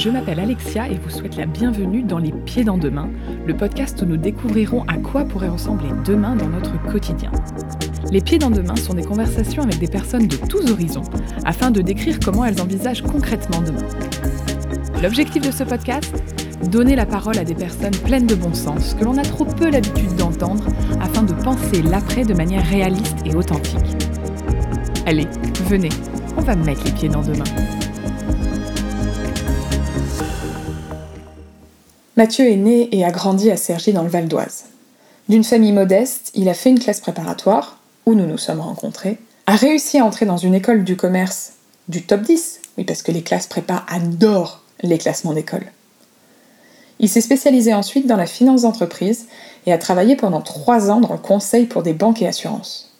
je 0.00 0.08
m'appelle 0.08 0.40
Alexia 0.40 0.88
et 0.88 0.94
vous 0.94 1.10
souhaite 1.10 1.36
la 1.36 1.44
bienvenue 1.44 2.02
dans 2.02 2.16
Les 2.16 2.32
Pieds 2.32 2.64
dans 2.64 2.78
Demain, 2.78 3.10
le 3.46 3.54
podcast 3.54 4.00
où 4.00 4.06
nous 4.06 4.16
découvrirons 4.16 4.82
à 4.88 4.96
quoi 4.96 5.24
pourrait 5.24 5.50
ressembler 5.50 5.90
demain 6.06 6.36
dans 6.36 6.48
notre 6.48 6.82
quotidien. 6.90 7.30
Les 8.10 8.22
Pieds 8.22 8.38
dans 8.38 8.48
Demain 8.48 8.76
sont 8.76 8.94
des 8.94 9.04
conversations 9.04 9.62
avec 9.62 9.78
des 9.78 9.88
personnes 9.88 10.26
de 10.26 10.36
tous 10.36 10.70
horizons 10.70 11.02
afin 11.44 11.70
de 11.70 11.82
décrire 11.82 12.18
comment 12.18 12.46
elles 12.46 12.62
envisagent 12.62 13.02
concrètement 13.02 13.60
demain. 13.60 13.86
L'objectif 15.02 15.46
de 15.46 15.52
ce 15.52 15.64
podcast? 15.64 16.10
Donner 16.70 16.96
la 16.96 17.04
parole 17.04 17.36
à 17.36 17.44
des 17.44 17.54
personnes 17.54 17.96
pleines 18.06 18.26
de 18.26 18.34
bon 18.34 18.54
sens 18.54 18.94
que 18.94 19.04
l'on 19.04 19.18
a 19.18 19.22
trop 19.22 19.44
peu 19.44 19.70
l'habitude 19.70 20.16
d'entendre 20.16 20.64
afin 21.02 21.24
de 21.24 21.34
penser 21.34 21.82
l'après 21.82 22.24
de 22.24 22.32
manière 22.32 22.64
réaliste 22.64 23.18
et 23.26 23.34
authentique. 23.34 23.76
Allez, 25.04 25.26
venez, 25.68 25.90
on 26.38 26.40
va 26.40 26.56
mettre 26.56 26.84
les 26.84 26.92
pieds 26.92 27.10
dans 27.10 27.22
demain. 27.22 27.44
Mathieu 32.20 32.50
est 32.50 32.56
né 32.56 32.94
et 32.94 33.02
a 33.02 33.10
grandi 33.10 33.50
à 33.50 33.56
Cergy 33.56 33.94
dans 33.94 34.02
le 34.02 34.10
Val 34.10 34.28
d'Oise. 34.28 34.64
D'une 35.30 35.42
famille 35.42 35.72
modeste, 35.72 36.30
il 36.34 36.50
a 36.50 36.52
fait 36.52 36.68
une 36.68 36.78
classe 36.78 37.00
préparatoire, 37.00 37.78
où 38.04 38.12
nous 38.12 38.26
nous 38.26 38.36
sommes 38.36 38.60
rencontrés, 38.60 39.16
a 39.46 39.56
réussi 39.56 39.96
à 39.96 40.04
entrer 40.04 40.26
dans 40.26 40.36
une 40.36 40.54
école 40.54 40.84
du 40.84 40.98
commerce 40.98 41.54
du 41.88 42.02
top 42.02 42.20
10, 42.20 42.60
oui 42.76 42.84
parce 42.84 43.00
que 43.00 43.10
les 43.10 43.22
classes 43.22 43.46
prépa 43.46 43.86
adorent 43.88 44.62
les 44.82 44.98
classements 44.98 45.32
d'école. 45.32 45.64
Il 46.98 47.08
s'est 47.08 47.22
spécialisé 47.22 47.72
ensuite 47.72 48.06
dans 48.06 48.18
la 48.18 48.26
finance 48.26 48.62
d'entreprise 48.62 49.26
et 49.64 49.72
a 49.72 49.78
travaillé 49.78 50.14
pendant 50.14 50.42
trois 50.42 50.90
ans 50.90 51.00
dans 51.00 51.14
le 51.14 51.18
conseil 51.18 51.64
pour 51.64 51.82
des 51.82 51.94
banques 51.94 52.20
et 52.20 52.28
assurances. 52.28 52.94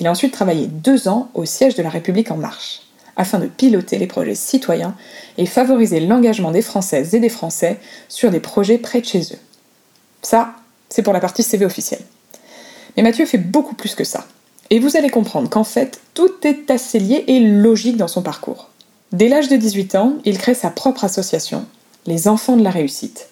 Il 0.00 0.08
a 0.08 0.10
ensuite 0.10 0.32
travaillé 0.32 0.66
deux 0.66 1.06
ans 1.06 1.28
au 1.34 1.44
siège 1.44 1.76
de 1.76 1.84
la 1.84 1.88
République 1.88 2.32
en 2.32 2.36
marche, 2.36 2.80
afin 3.16 3.38
de 3.38 3.46
piloter 3.46 3.98
les 3.98 4.06
projets 4.06 4.34
citoyens 4.34 4.94
et 5.38 5.46
favoriser 5.46 6.00
l'engagement 6.00 6.50
des 6.50 6.62
Françaises 6.62 7.14
et 7.14 7.20
des 7.20 7.28
Français 7.28 7.78
sur 8.08 8.30
des 8.30 8.40
projets 8.40 8.78
près 8.78 9.00
de 9.00 9.06
chez 9.06 9.20
eux. 9.20 9.38
Ça, 10.22 10.54
c'est 10.88 11.02
pour 11.02 11.12
la 11.12 11.20
partie 11.20 11.42
CV 11.42 11.64
officielle. 11.64 12.02
Mais 12.96 13.02
Mathieu 13.02 13.26
fait 13.26 13.38
beaucoup 13.38 13.74
plus 13.74 13.94
que 13.94 14.04
ça. 14.04 14.26
Et 14.70 14.78
vous 14.78 14.96
allez 14.96 15.10
comprendre 15.10 15.48
qu'en 15.48 15.64
fait, 15.64 16.00
tout 16.14 16.32
est 16.42 16.70
assez 16.70 16.98
lié 16.98 17.24
et 17.26 17.40
logique 17.40 17.96
dans 17.96 18.08
son 18.08 18.22
parcours. 18.22 18.70
Dès 19.12 19.28
l'âge 19.28 19.48
de 19.48 19.56
18 19.56 19.94
ans, 19.94 20.14
il 20.24 20.38
crée 20.38 20.54
sa 20.54 20.70
propre 20.70 21.04
association, 21.04 21.64
Les 22.06 22.26
Enfants 22.26 22.56
de 22.56 22.64
la 22.64 22.70
Réussite, 22.70 23.28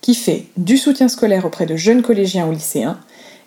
qui 0.00 0.14
fait 0.14 0.46
du 0.56 0.78
soutien 0.78 1.08
scolaire 1.08 1.44
auprès 1.44 1.66
de 1.66 1.74
jeunes 1.74 2.02
collégiens 2.02 2.46
ou 2.46 2.52
lycéens 2.52 3.00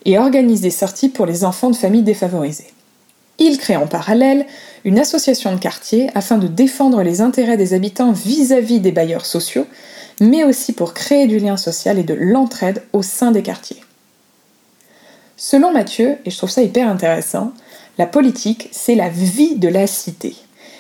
et 0.06 0.18
organise 0.18 0.62
des 0.62 0.72
sorties 0.72 1.10
pour 1.10 1.26
les 1.26 1.46
enfants 1.46 1.70
de 1.70 1.76
familles 1.76 2.04
défavorisées. 2.04 2.74
Il 3.40 3.58
crée 3.58 3.78
en 3.78 3.88
parallèle 3.88 4.46
une 4.84 5.00
association 5.00 5.54
de 5.54 5.60
quartier 5.60 6.10
afin 6.14 6.38
de 6.38 6.48
défendre 6.48 7.02
les 7.04 7.22
intérêts 7.22 7.58
des 7.58 7.74
habitants 7.74 8.12
vis-à-vis 8.12 8.80
des 8.80 8.92
bailleurs 8.92 9.26
sociaux, 9.26 9.66
mais 10.20 10.44
aussi 10.44 10.74
pour 10.74 10.94
créer 10.94 11.26
du 11.28 11.40
lien 11.40 11.58
social 11.58 11.98
et 11.98 12.04
de 12.04 12.14
l'entraide 12.14 12.84
au 12.92 13.02
sein 13.02 13.32
des 13.32 13.42
quartiers. 13.42 13.82
Selon 15.38 15.72
Mathieu, 15.72 16.18
et 16.26 16.32
je 16.32 16.38
trouve 16.38 16.50
ça 16.50 16.62
hyper 16.62 16.90
intéressant, 16.90 17.54
la 17.98 18.06
politique, 18.06 18.68
c'est 18.72 18.96
la 18.96 19.08
vie 19.08 19.56
de 19.56 19.70
la 19.70 19.88
cité. 19.88 20.36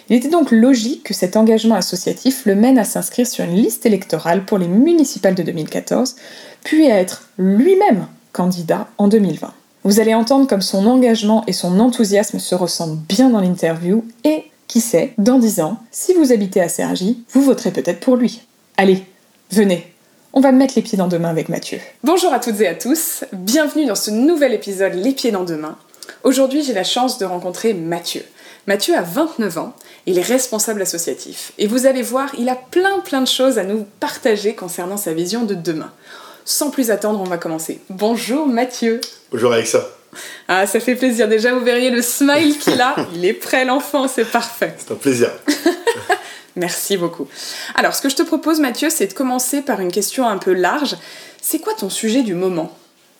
Il 0.09 0.15
était 0.15 0.29
donc 0.29 0.51
logique 0.51 1.03
que 1.03 1.13
cet 1.13 1.37
engagement 1.37 1.75
associatif 1.75 2.45
le 2.45 2.55
mène 2.55 2.79
à 2.79 2.83
s'inscrire 2.83 3.27
sur 3.27 3.45
une 3.45 3.55
liste 3.55 3.85
électorale 3.85 4.43
pour 4.43 4.57
les 4.57 4.67
municipales 4.67 5.35
de 5.35 5.43
2014, 5.43 6.15
puis 6.63 6.91
à 6.91 6.99
être 6.99 7.29
lui-même 7.37 8.07
candidat 8.33 8.87
en 8.97 9.07
2020. 9.07 9.53
Vous 9.83 10.01
allez 10.01 10.13
entendre 10.13 10.45
comme 10.45 10.61
son 10.61 10.85
engagement 10.87 11.43
et 11.47 11.53
son 11.53 11.79
enthousiasme 11.79 12.39
se 12.39 12.53
ressemblent 12.53 12.99
bien 13.07 13.29
dans 13.29 13.39
l'interview 13.39 14.03
et, 14.25 14.43
qui 14.67 14.81
sait, 14.81 15.13
dans 15.17 15.39
10 15.39 15.61
ans, 15.61 15.77
si 15.89 16.13
vous 16.13 16.33
habitez 16.33 16.59
à 16.61 16.67
Sergi, 16.67 17.23
vous 17.31 17.41
voterez 17.41 17.71
peut-être 17.71 18.01
pour 18.01 18.17
lui. 18.17 18.41
Allez, 18.75 19.05
venez, 19.51 19.93
on 20.33 20.41
va 20.41 20.51
mettre 20.51 20.73
les 20.75 20.81
pieds 20.81 20.97
dans 20.97 21.07
deux 21.07 21.17
mains 21.17 21.29
avec 21.29 21.47
Mathieu. 21.47 21.79
Bonjour 22.03 22.33
à 22.33 22.39
toutes 22.39 22.59
et 22.59 22.67
à 22.67 22.75
tous, 22.75 23.23
bienvenue 23.31 23.85
dans 23.85 23.95
ce 23.95 24.11
nouvel 24.11 24.53
épisode 24.53 24.95
Les 24.95 25.13
pieds 25.13 25.31
dans 25.31 25.45
deux 25.45 25.55
mains. 25.55 25.77
Aujourd'hui, 26.25 26.61
j'ai 26.61 26.73
la 26.73 26.83
chance 26.83 27.17
de 27.17 27.25
rencontrer 27.25 27.73
Mathieu. 27.73 28.25
Mathieu 28.67 28.95
a 28.97 29.01
29 29.01 29.57
ans, 29.59 29.73
il 30.05 30.19
est 30.19 30.23
responsable 30.23 30.81
associatif. 30.81 31.53
Et 31.57 31.67
vous 31.67 31.85
allez 31.85 32.01
voir, 32.01 32.29
il 32.37 32.49
a 32.49 32.55
plein 32.55 32.99
plein 32.99 33.21
de 33.21 33.27
choses 33.27 33.57
à 33.57 33.63
nous 33.63 33.85
partager 34.01 34.55
concernant 34.55 34.97
sa 34.97 35.13
vision 35.13 35.45
de 35.45 35.55
demain. 35.55 35.91
Sans 36.49 36.71
plus 36.71 36.89
attendre, 36.89 37.21
on 37.21 37.29
va 37.29 37.37
commencer. 37.37 37.79
Bonjour 37.91 38.47
Mathieu. 38.47 39.01
Bonjour 39.31 39.53
Alexa. 39.53 39.87
Ah, 40.47 40.65
ça 40.65 40.79
fait 40.79 40.95
plaisir. 40.95 41.27
Déjà, 41.27 41.53
vous 41.53 41.63
verriez 41.63 41.91
le 41.91 42.01
smile 42.01 42.57
qu'il 42.57 42.81
a. 42.81 42.95
Il 43.13 43.23
est 43.23 43.33
prêt, 43.33 43.65
l'enfant, 43.65 44.07
c'est 44.07 44.25
parfait. 44.25 44.73
C'est 44.79 44.91
un 44.91 44.95
plaisir. 44.95 45.29
Merci 46.55 46.97
beaucoup. 46.97 47.27
Alors, 47.75 47.93
ce 47.93 48.01
que 48.01 48.09
je 48.09 48.15
te 48.15 48.23
propose, 48.23 48.59
Mathieu, 48.59 48.89
c'est 48.89 49.05
de 49.05 49.13
commencer 49.13 49.61
par 49.61 49.79
une 49.79 49.91
question 49.91 50.27
un 50.27 50.39
peu 50.39 50.53
large. 50.53 50.97
C'est 51.39 51.59
quoi 51.59 51.75
ton 51.75 51.91
sujet 51.91 52.23
du 52.23 52.33
moment? 52.33 52.75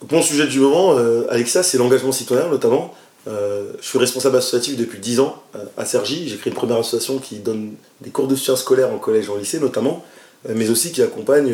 Mon 0.10 0.24
sujet 0.24 0.48
du 0.48 0.58
moment, 0.58 0.98
euh, 0.98 1.28
Alexa, 1.30 1.62
c'est 1.62 1.78
l'engagement 1.78 2.12
citoyen 2.12 2.48
notamment. 2.48 2.96
Euh, 3.28 3.74
je 3.80 3.86
suis 3.86 4.00
responsable 4.00 4.38
associatif 4.38 4.76
depuis 4.76 4.98
10 4.98 5.20
ans 5.20 5.44
euh, 5.56 5.66
à 5.78 5.86
Cergy. 5.86 6.28
J'ai 6.28 6.38
créé 6.38 6.50
une 6.50 6.58
première 6.58 6.78
association 6.78 7.20
qui 7.20 7.36
donne 7.36 7.76
des 8.02 8.10
cours 8.10 8.28
de 8.28 8.36
soutien 8.36 8.56
scolaire 8.56 8.92
en 8.92 8.98
collège 8.98 9.28
et 9.28 9.30
en 9.30 9.36
lycée 9.36 9.60
notamment, 9.60 10.04
mais 10.48 10.72
aussi 10.72 10.92
qui 10.92 11.04
accompagne 11.04 11.54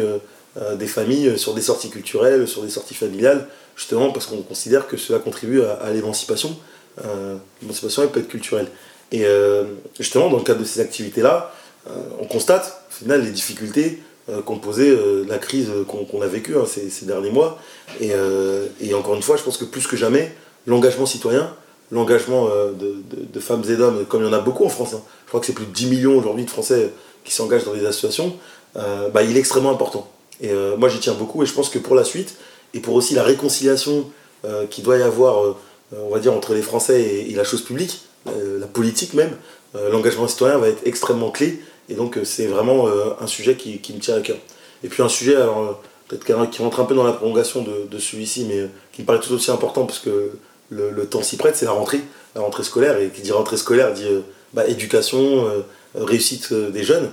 des 0.77 0.87
familles 0.87 1.37
sur 1.37 1.53
des 1.53 1.61
sorties 1.61 1.89
culturelles, 1.89 2.47
sur 2.47 2.61
des 2.61 2.69
sorties 2.69 2.93
familiales, 2.93 3.47
justement 3.75 4.11
parce 4.11 4.25
qu'on 4.25 4.41
considère 4.41 4.87
que 4.87 4.95
cela 4.95 5.19
contribue 5.19 5.61
à, 5.61 5.91
l'émancipation. 5.91 6.57
L'émancipation, 7.61 8.03
elle 8.03 8.09
peut 8.09 8.21
être 8.21 8.29
culturelle. 8.29 8.67
Et 9.11 9.25
justement, 9.99 10.29
dans 10.29 10.37
le 10.37 10.43
cadre 10.43 10.61
de 10.61 10.65
ces 10.65 10.79
activités-là, 10.79 11.53
on 12.19 12.25
constate, 12.25 12.85
au 12.89 12.93
final, 12.93 13.23
les 13.23 13.31
difficultés 13.31 14.01
qu'ont 14.45 14.59
posé 14.59 14.97
la 15.27 15.39
crise 15.39 15.69
qu'on 15.87 16.21
a 16.21 16.27
vécue 16.27 16.55
hein, 16.55 16.63
ces, 16.65 17.05
derniers 17.05 17.31
mois. 17.31 17.59
Et, 17.99 18.13
encore 18.93 19.15
une 19.15 19.23
fois, 19.23 19.35
je 19.35 19.43
pense 19.43 19.57
que 19.57 19.65
plus 19.65 19.87
que 19.87 19.97
jamais, 19.97 20.33
l'engagement 20.67 21.05
citoyen, 21.05 21.53
l'engagement 21.91 22.47
euh, 22.49 22.71
de, 22.73 23.39
femmes 23.39 23.63
et 23.69 23.75
d'hommes, 23.75 24.05
comme 24.05 24.21
il 24.21 24.25
y 24.25 24.29
en 24.29 24.33
a 24.33 24.39
beaucoup 24.39 24.65
en 24.65 24.69
France, 24.69 24.93
hein. 24.93 25.01
je 25.25 25.29
crois 25.29 25.39
que 25.39 25.45
c'est 25.45 25.53
plus 25.53 25.65
de 25.65 25.71
10 25.71 25.87
millions 25.87 26.17
aujourd'hui 26.17 26.45
de 26.45 26.49
Français 26.49 26.91
qui 27.23 27.33
s'engagent 27.33 27.65
dans 27.65 27.73
des 27.73 27.85
associations, 27.85 28.35
euh, 28.77 29.09
bah, 29.09 29.23
il 29.23 29.35
est 29.35 29.39
extrêmement 29.39 29.71
important. 29.71 30.09
Et 30.41 30.49
euh, 30.49 30.75
moi 30.77 30.89
j'y 30.89 30.99
tiens 30.99 31.13
beaucoup 31.13 31.43
et 31.43 31.45
je 31.45 31.53
pense 31.53 31.69
que 31.69 31.79
pour 31.79 31.95
la 31.95 32.03
suite, 32.03 32.35
et 32.73 32.79
pour 32.79 32.95
aussi 32.95 33.15
la 33.15 33.23
réconciliation 33.23 34.09
qui 34.69 34.83
doit 34.83 34.97
y 34.97 35.01
avoir, 35.01 35.55
on 35.97 36.09
va 36.09 36.19
dire, 36.19 36.31
entre 36.31 36.53
les 36.53 36.61
Français 36.61 37.01
et, 37.01 37.33
la 37.33 37.43
chose 37.43 37.63
publique, 37.63 38.01
la 38.27 38.67
politique 38.67 39.15
même, 39.15 39.35
l'engagement 39.73 40.27
citoyen 40.27 40.59
va 40.59 40.67
être 40.67 40.85
extrêmement 40.85 41.31
clé. 41.31 41.59
Et 41.89 41.95
donc 41.95 42.19
c'est 42.23 42.45
vraiment 42.45 42.87
un 43.19 43.25
sujet 43.25 43.55
qui, 43.55 43.81
me 43.91 43.99
tient 43.99 44.17
à 44.17 44.19
cœur. 44.19 44.37
Et 44.83 44.87
puis 44.87 45.01
un 45.01 45.09
sujet, 45.09 45.35
alors 45.35 45.81
peut-être 46.07 46.25
qui 46.51 46.61
rentre 46.61 46.79
un 46.79 46.85
peu 46.85 46.93
dans 46.93 47.03
la 47.03 47.13
prolongation 47.13 47.63
de, 47.63 47.97
celui-ci, 47.97 48.45
mais 48.45 48.69
qui 48.91 49.01
me 49.01 49.07
paraît 49.07 49.19
tout 49.19 49.33
aussi 49.33 49.49
important 49.49 49.85
parce 49.85 49.99
que 49.99 50.31
le, 50.69 51.05
temps 51.05 51.21
s'y 51.21 51.37
prête, 51.37 51.55
c'est 51.55 51.65
la 51.65 51.71
rentrée, 51.71 52.01
la 52.35 52.41
rentrée 52.41 52.63
scolaire. 52.63 52.97
Et 52.99 53.09
qui 53.09 53.21
dit 53.21 53.31
rentrée 53.31 53.57
scolaire 53.57 53.93
dit 53.93 54.07
euh, 54.07 54.21
bah, 54.53 54.67
éducation, 54.67 55.47
euh, 55.47 55.61
réussite 55.95 56.49
euh, 56.51 56.69
des 56.69 56.83
jeunes. 56.83 57.09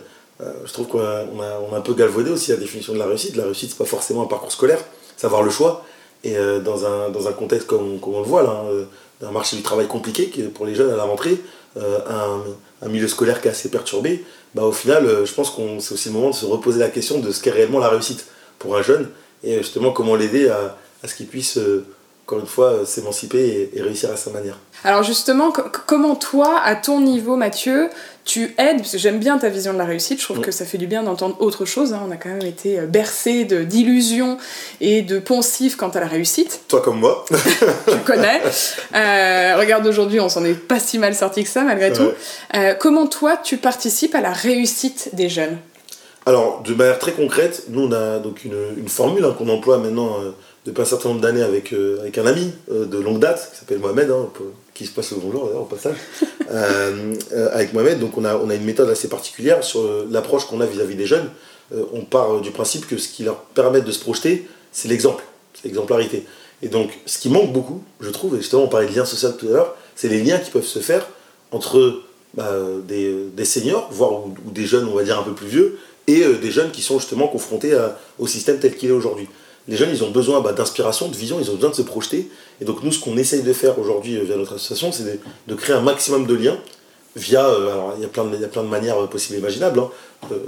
Je 0.64 0.72
trouve 0.72 0.88
qu'on 0.88 1.00
a, 1.00 1.76
un 1.76 1.80
peu 1.80 1.94
galvaudé 1.94 2.30
aussi 2.30 2.50
la 2.50 2.56
définition 2.56 2.92
de 2.92 2.98
la 2.98 3.06
réussite. 3.06 3.36
La 3.36 3.44
réussite, 3.44 3.70
c'est 3.70 3.78
pas 3.78 3.84
forcément 3.84 4.22
un 4.22 4.26
parcours 4.26 4.53
scolaire, 4.53 4.78
c'est 5.16 5.26
avoir 5.26 5.42
le 5.42 5.50
choix. 5.50 5.84
Et 6.25 6.36
dans, 6.64 6.86
un, 6.86 7.10
dans 7.10 7.26
un 7.26 7.32
contexte 7.32 7.66
comme, 7.66 7.98
comme 7.98 8.14
on 8.14 8.20
le 8.20 8.26
voit 8.26 8.44
là, 8.44 8.50
hein, 8.50 8.86
d'un 9.20 9.32
marché 9.32 9.56
du 9.56 9.62
travail 9.62 9.88
compliqué 9.88 10.26
pour 10.54 10.66
les 10.66 10.75
jeunes 10.75 10.92
à 10.92 10.97
la 10.97 11.03
rentrée, 11.03 11.41
un, 11.76 12.41
un, 12.80 12.88
milieu 12.88 13.08
scolaire 13.08 13.41
qui 13.41 13.48
est 13.48 13.50
assez 13.50 13.70
perturbé, 13.70 14.25
bah, 14.54 14.62
au 14.62 14.72
final, 14.72 15.25
je 15.25 15.32
pense 15.34 15.50
que 15.50 15.62
c'est 15.80 15.94
aussi 15.94 16.08
le 16.10 16.14
moment 16.14 16.30
de 16.30 16.34
se 16.34 16.47
reposer 16.47 16.78
la 16.78 16.91
question 16.91 17.19
de 17.19 17.32
ce 17.32 17.42
qu'est 17.42 17.50
réellement 17.50 17.80
la 17.80 17.88
réussite 17.88 18.26
pour 18.60 18.76
un 18.76 18.82
jeune 18.82 19.09
et 19.42 19.59
justement 19.59 19.91
comment 19.91 20.14
l'aider 20.14 20.48
à, 20.48 20.76
à 21.03 21.09
ce 21.09 21.16
qu'il 21.16 21.26
puisse 21.26 21.59
encore 22.32 22.41
une 22.41 22.47
fois, 22.47 22.72
euh, 22.72 22.84
s'émanciper 22.87 23.70
et, 23.75 23.82
réussir 23.82 24.10
à 24.10 24.16
sa 24.16 24.31
manière. 24.31 24.56
Alors 24.84 25.03
justement, 25.03 25.53
comment 25.87 26.15
toi, 26.15 26.59
à 26.65 26.75
ton 26.75 26.98
niveau, 26.98 27.37
Mathieu, 27.37 27.91
tu 28.25 28.54
aides, 28.56 28.78
parce 28.78 28.93
que 28.93 28.98
j'aime 28.98 29.19
bien 29.19 29.37
ta 29.37 29.50
vision 29.50 29.75
de 29.75 29.78
la 29.78 29.84
réussite, 29.84 30.19
je 30.19 30.25
trouve 30.25 30.41
que 30.41 30.50
ça 30.50 30.65
fait 30.65 30.78
du 30.78 30.87
bien 30.87 31.03
d'entendre 31.03 31.37
autre 31.41 31.66
chose, 31.66 31.92
hein. 31.92 32.00
on 32.09 32.10
a 32.10 32.16
quand 32.16 32.30
même 32.30 32.47
été 32.47 32.78
euh, 32.78 32.86
bercé 32.86 33.45
d'illusions 33.45 34.39
et 34.80 35.03
de 35.03 35.18
poncifs 35.18 35.77
quant 35.77 35.91
à 35.91 36.01
la 36.01 36.07
réussite. 36.07 36.62
Toi 36.68 36.80
comme 36.80 37.01
moi. 37.01 37.24
tu 37.30 37.98
connais. 37.98 38.41
Euh, 38.95 39.57
regarde 39.59 39.86
aujourd'hui, 39.86 40.21
on 40.21 40.28
s'en 40.28 40.45
est 40.45 40.54
pas 40.54 40.78
si 40.78 40.98
mal 40.98 41.15
sorti 41.15 41.42
que 41.42 41.48
ça 41.48 41.62
malgré 41.62 41.92
tout. 41.92 42.10
comment 42.78 43.07
toi, 43.07 43.36
tu 43.36 43.57
participes 43.57 44.15
à 44.15 44.21
la 44.21 44.33
réussite 44.33 45.10
des 45.15 45.28
jeunes? 45.28 45.59
Alors, 46.27 46.62
de 46.62 46.74
manière 46.74 46.98
très 46.98 47.12
concrète, 47.12 47.65
nous 47.68 47.83
on 47.83 47.92
a 47.92 48.18
donc 48.18 48.45
une, 48.45 48.89
formule 48.89 49.24
hein, 49.24 49.34
qu'on 49.36 49.48
emploie 49.48 49.78
maintenant 49.78 50.16
depuis 50.64 50.82
un 50.82 50.86
certain 50.86 51.09
nombre 51.09 51.20
d'années 51.20 51.42
avec, 51.42 51.72
euh, 51.72 52.00
avec 52.00 52.18
un 52.18 52.26
ami 52.26 52.53
euh, 52.70 52.86
de 52.86 52.98
longue 52.98 53.18
date 53.18 53.50
qui 53.53 53.59
s'appelle 53.59 53.78
Mohamed, 53.78 54.10
hein, 54.10 54.28
qui 54.74 54.86
se 54.86 54.92
passe 54.92 55.10
le 55.10 55.18
bonjour 55.18 55.47
d'ailleurs 55.47 55.62
au 55.62 55.66
passage, 55.66 55.97
euh, 56.50 57.14
avec 57.53 57.72
Mohamed. 57.72 57.98
Donc 57.98 58.16
on 58.16 58.24
a, 58.24 58.36
on 58.36 58.48
a 58.48 58.54
une 58.54 58.64
méthode 58.64 58.88
assez 58.88 59.09
particulière 59.09 59.64
sur 59.64 59.82
l'approche 60.10 60.47
qu'on 60.47 60.60
a 60.60 60.66
vis-à-vis 60.66 60.94
des 60.94 61.06
jeunes. 61.06 61.28
on 61.92 62.03
part 62.03 62.41
du 62.41 62.50
principe 62.50 62.86
que 62.86 62.97
ce 62.97 63.09
qui 63.09 63.24
leur 63.24 63.38
permet 63.54 63.80
de 63.80 63.91
se 63.91 63.98
projeter, 63.98 64.47
c'est 64.70 64.88
l'exemple, 64.88 65.24
c'est 65.54 65.64
l'exemplarité. 65.64 66.24
Et 66.62 66.68
donc 66.68 66.91
ce 67.06 67.18
qui 67.18 67.28
manque 67.28 67.53
beaucoup, 67.53 67.82
je 68.00 68.10
trouve, 68.10 68.36
et 68.36 68.38
justement 68.38 68.62
on 68.62 68.68
parlait 68.68 68.86
de 68.86 68.94
lien 68.94 69.04
social 69.04 69.36
tout 69.36 69.48
à 69.48 69.53
l'heure, 69.53 69.76
c'est 69.97 70.09
les 70.09 70.22
liens 70.22 70.38
qui 70.38 70.50
peuvent 70.50 70.64
se 70.64 70.78
faire 70.78 71.09
entre 71.50 72.03
bah, 72.34 72.56
des, 72.86 73.14
des, 73.34 73.44
seniors, 73.44 73.88
voire 73.91 74.12
ou, 74.12 74.32
des 74.47 74.64
jeunes, 74.64 74.86
on 74.86 74.94
va 74.94 75.03
dire 75.03 75.18
un 75.18 75.24
peu 75.24 75.34
plus 75.34 75.48
vieux, 75.48 75.78
et 76.06 76.24
des 76.24 76.50
jeunes 76.50 76.70
qui 76.70 76.82
sont 76.82 76.98
justement 76.98 77.28
confrontés 77.28 77.76
au 78.18 78.26
système 78.26 78.59
tel 78.59 78.76
qu'il 78.76 78.88
est 78.91 78.92
aujourd'hui. 78.92 79.28
Les 79.68 79.76
jeunes, 79.76 79.91
ils 79.91 80.03
ont 80.03 80.10
besoin 80.10 80.41
bah, 80.41 80.53
d'inspiration, 80.53 81.09
de 81.09 81.16
vision, 81.16 81.38
ils 81.41 81.50
ont 81.50 81.54
besoin 81.54 81.70
de 81.70 81.74
se 81.74 81.82
projeter. 81.82 82.28
Et 82.60 82.64
donc 82.64 82.82
nous, 82.82 82.92
ce 82.92 82.98
qu'on 82.98 83.16
essaye 83.16 83.42
de 83.42 83.53
faire 83.53 83.78
aujourd'hui 83.78 84.18
via 84.20 84.36
notre 84.36 84.54
association, 84.54 84.92
c'est 84.92 85.20
de, 85.47 85.54
créer 85.54 85.76
un 85.76 85.80
maximum 85.80 86.26
de 86.26 86.34
liens 86.34 86.59
via, 87.14 87.44
alors 87.44 87.94
il 87.97 88.03
y, 88.03 88.04
a 88.04 88.09
plein 88.09 88.24
de, 88.24 88.68
manières 88.68 89.06
possibles 89.09 89.36
et 89.36 89.41
imaginables, 89.41 89.78
hein. 89.78 89.91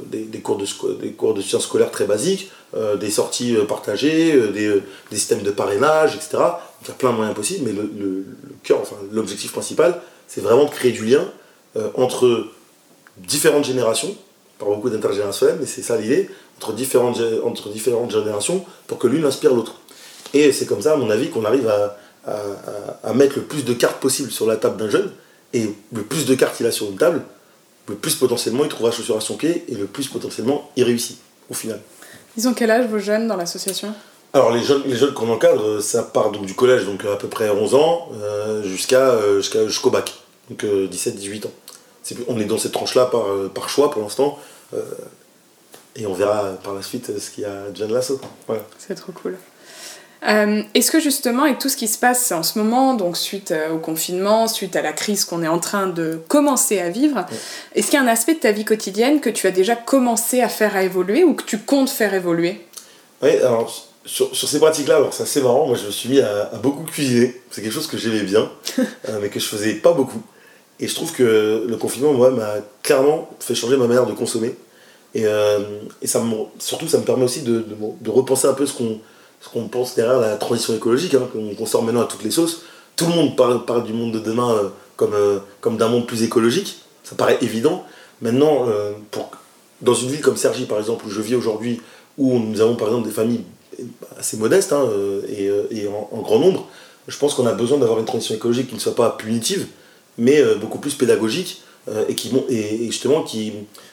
des, 0.07 0.41
cours 0.41 0.57
de, 0.57 1.43
sciences 1.43 1.65
scolaires 1.65 1.91
très 1.91 2.07
basiques, 2.07 2.51
des 2.99 3.11
sorties 3.11 3.55
partagées, 3.69 4.33
des, 4.53 4.83
systèmes 5.13 5.43
de 5.43 5.51
parrainage, 5.51 6.17
etc. 6.17 6.39
il 6.83 6.89
y 6.89 6.91
a 6.91 6.95
plein 6.95 7.11
de 7.11 7.17
moyens 7.17 7.37
possibles, 7.37 7.67
mais 7.67 7.73
le, 7.73 8.25
cœur, 8.63 8.83
l'objectif 9.13 9.53
principal, 9.53 10.01
c'est 10.27 10.41
vraiment 10.41 10.65
de 10.65 10.71
créer 10.71 10.93
du 10.93 11.05
lien 11.05 11.25
entre 11.97 12.47
différentes 13.19 13.65
générations, 13.65 14.17
par 14.59 14.69
beaucoup 14.69 14.91
d'intergénérationnel, 14.91 15.57
mais 15.61 15.67
c'est 15.67 15.83
ça 15.83 15.97
l'idée, 15.97 16.31
entre 16.59 16.73
différentes, 16.73 17.21
entre 17.45 17.69
différentes 17.71 18.11
générations 18.11 18.65
pour 18.87 18.99
que 18.99 19.07
l'une 19.07 19.25
inspire 19.25 19.55
l'autre. 19.55 19.81
Et 20.33 20.53
c'est 20.53 20.67
comme 20.67 20.83
ça, 20.83 20.95
à 20.95 20.97
mon 20.97 21.11
avis, 21.11 21.31
qu'on 21.31 21.45
arrive 21.45 21.69
à, 21.69 21.97
à, 23.03 23.13
mettre 23.13 23.37
le 23.37 23.43
plus 23.43 23.65
de 23.65 23.75
cartes 23.75 24.01
possible 24.01 24.31
sur 24.31 24.47
la 24.47 24.57
table 24.57 24.77
d'un 24.77 24.91
jeune, 24.91 25.11
et 25.53 25.71
le 25.93 26.03
plus 26.03 26.27
de 26.27 26.35
cartes 26.35 26.59
il 26.61 26.67
a 26.67 26.73
sur 26.73 26.89
une 26.89 26.97
table, 26.97 27.23
le 27.89 27.95
plus 27.95 28.15
potentiellement 28.15 28.65
il 28.65 28.71
trouvera 28.71 28.91
chaussure 28.91 29.17
à 29.17 29.21
son 29.21 29.37
pied, 29.37 29.65
et 29.69 29.75
le 29.75 29.87
plus 29.87 30.09
potentiellement 30.09 30.71
il 30.77 30.85
réussit, 30.85 31.19
au 31.51 31.55
final. 31.55 31.81
Ils 32.37 32.49
ont 32.49 32.55
quel 32.55 32.71
âge 32.71 32.87
vos 32.89 32.99
jeunes 32.99 33.29
dans 33.29 33.37
l'association? 33.37 33.95
Alors 34.33 34.51
les 34.51 34.65
jeunes, 34.65 34.83
les 34.87 34.97
jeunes 34.97 35.15
qu'on 35.15 35.31
encadre, 35.31 35.81
ça 35.81 36.03
part 36.03 36.33
donc 36.33 36.47
du 36.47 36.55
collège, 36.55 36.87
donc 36.87 37.05
à 37.05 37.15
peu 37.15 37.29
près 37.29 37.51
11 37.51 37.75
ans, 37.77 38.09
euh, 38.21 38.65
jusqu'à 38.65 39.11
euh, 39.11 39.41
jusqu'au 39.41 39.91
bac, 39.91 40.13
donc 40.51 40.65
17-18 40.65 41.47
euh, 42.13 42.15
on 42.29 42.39
est 42.39 42.45
dans 42.45 42.59
cette 42.59 42.73
tranche-là 42.73 43.07
par, 43.07 43.27
euh, 43.27 43.51
par 43.53 43.69
choix 43.69 43.91
pour 43.91 44.03
l'instant. 44.03 44.39
Euh, 44.75 44.83
et 45.97 46.07
on 46.07 46.13
verra 46.13 46.53
par 46.65 46.75
la 46.75 46.83
suite 46.83 47.19
ce 47.19 47.31
qu'il 47.31 47.45
y 47.45 47.47
a 47.47 47.71
de 47.71 47.93
l'assaut. 47.93 48.21
C'est 48.79 48.97
trop 48.97 49.13
cool. 49.13 49.37
Euh, 50.27 50.63
est-ce 50.75 50.91
que 50.91 50.99
justement, 50.99 51.45
avec 51.45 51.59
tout 51.59 51.69
ce 51.69 51.77
qui 51.77 51.87
se 51.87 51.99
passe 51.99 52.33
en 52.33 52.43
ce 52.43 52.59
moment, 52.59 52.95
donc 52.95 53.17
suite 53.17 53.55
au 53.73 53.79
confinement, 53.79 54.49
suite 54.49 54.75
à 54.75 54.83
la 54.83 54.93
crise 54.93 55.25
qu'on 55.25 55.43
est 55.43 55.49
en 55.49 55.59
train 55.59 55.87
de 55.87 56.21
commencer 56.27 56.81
à 56.81 56.89
vivre, 56.89 57.27
est-ce 57.75 57.89
qu'il 57.91 57.95
y 57.95 58.03
a 58.03 58.05
un 58.05 58.09
aspect 58.09 58.35
de 58.35 58.41
ta 58.41 58.51
vie 58.51 58.65
quotidienne 58.65 59.21
que 59.21 59.31
tu 59.31 59.47
as 59.47 59.51
déjà 59.51 59.77
commencé 59.77 60.41
à 60.41 60.49
faire 60.49 60.75
à 60.75 60.83
évoluer 60.83 61.23
ou 61.23 61.35
que 61.35 61.45
tu 61.45 61.59
comptes 61.59 61.91
faire 61.91 62.15
évoluer? 62.15 62.67
Oui, 63.23 63.31
alors 63.37 63.73
sur, 64.07 64.35
ces 64.35 64.59
pratiques-là, 64.59 64.97
alors 64.97 65.15
c'est 65.15 65.23
assez 65.23 65.43
marrant, 65.43 65.67
moi 65.67 65.77
je 65.77 65.87
me 65.87 65.91
suis 65.93 66.09
mis 66.09 66.21
à, 66.21 66.51
à 66.53 66.57
beaucoup 66.57 66.85
cuisiner, 66.85 67.41
c'est 67.51 67.63
quelque 67.63 67.73
chose 67.73 67.87
que 67.87 67.99
j'aimais 67.99 68.23
bien, 68.23 68.51
mais 69.21 69.29
que 69.29 69.39
je 69.39 69.47
faisais 69.47 69.75
pas 69.75 69.93
beaucoup. 69.93 70.23
Et 70.81 70.89
je 70.89 70.95
trouve 70.95 71.13
que 71.13 71.65
le 71.69 71.77
confinement, 71.77 72.13
moi, 72.13 72.31
m'a 72.31 72.55
clairement 72.83 73.31
fait 73.41 73.55
changer 73.55 73.77
ma 73.77 73.87
manière 73.87 74.07
de 74.07 74.13
consommer. 74.13 74.57
Et, 75.15 75.27
euh, 75.27 75.61
et 76.03 76.07
ça 76.07 76.23
surtout, 76.59 76.89
ça 76.89 76.99
me 76.99 77.05
permet 77.05 77.25
aussi 77.25 77.43
de, 77.43 77.65
de, 78.01 78.11
repenser 78.11 78.49
un 78.49 78.53
peu 78.53 78.67
ce 78.67 78.73
qu'on 78.73 79.69
pense 79.69 79.95
derrière 79.95 80.19
la 80.19 80.37
transition 80.37 80.75
écologique, 80.75 81.15
hein, 81.15 81.29
qu'on 81.57 81.67
sort 81.67 81.85
maintenant 81.85 82.03
à 82.03 82.07
toutes 82.07 82.25
les 82.25 82.33
sauces. 82.33 82.63
Tout 82.97 83.07
le 83.07 83.13
monde 83.13 83.37
parle, 83.37 83.65
parle 83.65 83.85
du 83.85 83.93
monde 83.93 84.13
de 84.13 84.19
demain 84.19 84.51
euh, 84.53 84.69
comme, 84.97 85.15
euh, 85.15 85.39
comme 85.61 85.77
d'un 85.77 85.89
monde 85.89 86.07
plus 86.07 86.25
écologique. 86.25 86.81
Ça 87.05 87.15
paraît 87.15 87.39
évident. 87.43 87.85
Maintenant, 88.23 88.67
pour, 89.11 89.31
dans 89.83 89.93
une 89.93 90.09
ville 90.09 90.23
comme 90.23 90.37
Sergi, 90.37 90.65
par 90.65 90.79
exemple, 90.79 91.05
où 91.07 91.11
je 91.11 91.21
vis 91.21 91.35
aujourd'hui, 91.35 91.83
où 92.17 92.39
nous 92.39 92.61
avons 92.63 92.77
par 92.77 92.89
exemple 92.89 93.07
des 93.07 93.13
familles 93.13 93.45
assez 94.19 94.39
modestes 94.39 94.73
hein, 94.73 94.89
et, 95.29 95.51
et 95.71 95.89
en, 95.89 96.23
grand 96.23 96.39
nombre, 96.39 96.67
je 97.09 97.19
pense 97.19 97.35
qu'on 97.35 97.47
a 97.47 97.53
besoin 97.53 97.77
d'avoir 97.77 97.99
une 97.99 98.07
transition 98.07 98.35
écologique 98.35 98.69
qui 98.69 98.75
ne 98.75 98.81
soit 98.81 98.95
pas 98.95 99.11
punitive, 99.11 99.67
mais 100.19 100.41
euh, 100.41 100.55
beaucoup 100.57 100.79
plus 100.79 100.95
pédagogiques 100.95 101.63
euh, 101.89 102.05
et, 102.09 102.15
qui, 102.15 102.33
et 102.49 102.87
justement 102.87 103.23
qui, 103.23 103.53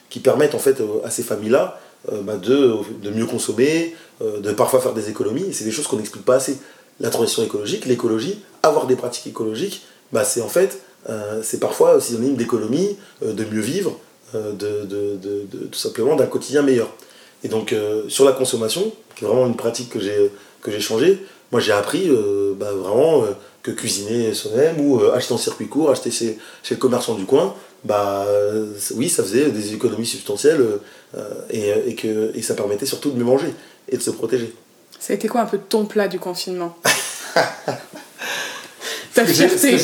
qui 0.10 0.20
permettent 0.20 0.56
en 0.56 0.60
fait 0.60 0.82
à 1.04 1.10
ces 1.10 1.24
familles-là 1.24 1.80
euh, 2.12 2.22
bah, 2.22 2.38
de, 2.38 2.76
de, 3.02 3.10
mieux 3.10 3.26
consommer, 3.26 3.96
de 4.22 4.52
parfois 4.52 4.80
faire 4.80 4.94
des 4.94 5.10
économies. 5.10 5.46
Et 5.50 5.54
c'est 5.54 5.66
des 5.66 5.72
choses 5.72 5.88
qu'on 5.88 5.98
n'explique 5.98 6.26
pas 6.26 6.36
assez. 6.36 6.58
La 7.00 7.10
transition 7.10 7.44
écologique, 7.44 7.86
l'écologie, 7.86 8.40
avoir 8.62 8.86
des 8.86 8.96
pratiques 8.96 9.28
écologiques, 9.28 9.84
bah, 10.12 10.24
c'est 10.24 10.42
en 10.42 10.48
fait, 10.48 10.82
c'est 11.42 11.60
parfois 11.60 12.00
synonyme 12.00 12.36
d'économie, 12.36 12.98
de 13.26 13.44
mieux 13.46 13.62
vivre, 13.62 13.98
de, 14.36 14.86
de, 14.86 15.18
tout 15.72 15.80
simplement 15.80 16.16
d'un 16.16 16.28
quotidien 16.28 16.62
meilleur. 16.62 16.94
Et 17.44 17.48
donc 17.48 17.74
sur 18.08 18.24
la 18.24 18.34
consommation, 18.34 18.94
qui 19.16 19.26
est 19.26 19.28
vraiment 19.28 19.48
une 19.48 19.56
pratique 19.56 19.90
que 19.90 20.00
j'ai 20.00 20.80
changée, 20.80 21.20
moi 21.52 21.60
j'ai 21.60 21.72
appris 21.72 22.12
bah, 22.60 22.74
vraiment 22.74 23.26
que 23.64 23.72
cuisiner 23.72 24.34
soi-même 24.34 24.80
ou 24.80 25.00
euh, 25.00 25.14
acheter 25.14 25.34
en 25.34 25.38
circuit 25.38 25.68
court, 25.68 25.92
acheter 25.92 26.12
chez, 26.12 26.38
chez, 26.64 26.76
le 26.76 26.80
commerçant 26.80 27.16
du 27.16 27.26
coin, 27.26 27.56
bah 27.84 28.26
euh, 28.28 28.74
oui, 28.96 29.10
ça 29.10 29.24
faisait 29.24 29.50
des 29.52 29.74
économies 29.74 30.06
substantielles 30.06 30.64
euh, 31.16 31.30
et, 31.50 31.72
et, 31.88 31.96
que, 31.96 32.32
et 32.36 32.42
ça 32.42 32.54
permettait 32.54 32.86
surtout 32.86 33.12
de 33.12 33.18
mieux 33.18 33.26
manger 33.26 33.54
et 33.90 33.98
de 33.98 34.02
se 34.02 34.12
protéger. 34.12 34.54
Ça 35.00 35.14
a 35.14 35.16
été 35.16 35.28
quoi 35.28 35.42
un 35.42 35.46
peu 35.46 35.58
ton 35.58 35.86
plat 35.86 36.08
du 36.08 36.20
confinement? 36.20 36.78
Ta 39.14 39.26
fierté 39.26 39.78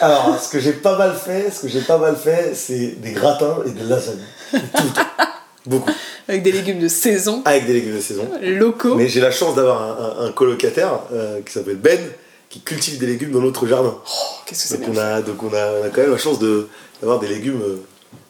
Alors, 0.00 0.40
ce 0.40 0.48
que 0.50 0.58
j'ai 0.58 0.72
pas 0.72 0.98
mal 0.98 1.14
fait, 1.14 1.52
ce 1.52 1.60
que 1.60 1.68
j'ai 1.68 1.82
pas 1.82 1.98
mal 1.98 2.16
fait, 2.16 2.52
c'est 2.54 3.00
des 3.00 3.12
gratins 3.12 3.58
et 3.64 3.70
des 3.70 3.84
lasagnes. 3.84 4.24
Tout 4.50 4.58
le 4.58 4.92
temps. 4.92 5.02
Beaucoup. 5.66 5.92
Avec 6.26 6.42
des 6.42 6.50
légumes 6.50 6.80
de 6.80 6.88
saison. 6.88 7.42
Avec 7.44 7.66
des 7.66 7.74
légumes 7.74 7.94
de 7.94 8.00
saison. 8.00 8.28
Locaux. 8.42 8.96
Mais 8.96 9.06
j'ai 9.06 9.20
la 9.20 9.30
chance 9.30 9.54
d'avoir 9.54 9.80
un, 10.20 10.26
un, 10.26 10.32
colocataire 10.32 10.98
qui 11.46 11.52
s'appelle 11.52 11.76
Ben, 11.76 12.00
qui 12.52 12.60
cultivent 12.60 12.98
des 12.98 13.06
légumes 13.06 13.30
dans 13.30 13.40
notre 13.40 13.66
jardin. 13.66 13.96
Oh, 13.96 14.10
qu'est-ce 14.44 14.64
que 14.64 14.68
c'est 14.68 14.86
donc, 14.86 14.94
on 14.94 14.98
a, 14.98 15.22
donc 15.22 15.42
on 15.42 15.54
a, 15.54 15.88
quand 15.88 16.02
même 16.02 16.10
la 16.10 16.18
chance 16.18 16.38
d'avoir 16.38 17.18
des 17.18 17.28
légumes 17.28 17.62
euh, 17.62 17.82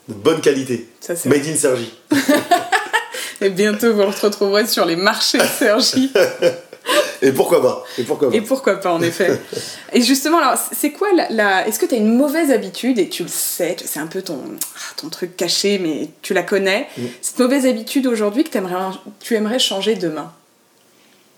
de 0.08 0.14
bonne 0.14 0.40
qualité. 0.40 0.88
Ça, 1.00 1.14
Made 1.24 1.44
in 1.44 1.56
Sergi. 1.56 1.92
Et 3.40 3.50
bientôt 3.50 3.92
vous 3.92 4.02
le 4.02 4.06
retrouverez 4.06 4.68
sur 4.68 4.84
les 4.84 4.94
marchés 4.94 5.38
de 5.38 5.42
Sergi. 5.42 6.12
Et 7.22 7.32
pourquoi 7.32 7.60
pas 7.60 7.84
Et 7.98 8.04
pourquoi 8.04 8.30
pas 8.30 8.36
Et 8.36 8.40
pourquoi 8.42 8.76
pas, 8.80 8.92
en 8.92 9.02
effet. 9.02 9.40
et 9.92 10.02
justement, 10.02 10.38
alors, 10.38 10.58
c'est 10.72 10.90
quoi 10.90 11.08
la... 11.30 11.66
Est-ce 11.66 11.78
que 11.78 11.86
tu 11.86 11.94
as 11.94 11.98
une 11.98 12.16
mauvaise 12.16 12.50
habitude, 12.50 12.98
et 12.98 13.08
tu 13.08 13.22
le 13.22 13.28
sais, 13.28 13.76
c'est 13.84 14.00
un 14.00 14.08
peu 14.08 14.22
ton, 14.22 14.40
ah, 14.76 14.94
ton 14.96 15.08
truc 15.08 15.36
caché, 15.36 15.78
mais 15.78 16.08
tu 16.22 16.34
la 16.34 16.42
connais, 16.42 16.88
mm. 16.96 17.02
cette 17.20 17.38
mauvaise 17.38 17.66
habitude 17.66 18.08
aujourd'hui 18.08 18.42
que 18.42 18.58
aimerais, 18.58 18.74
tu 19.20 19.36
aimerais 19.36 19.60
changer 19.60 19.94
demain? 19.94 20.32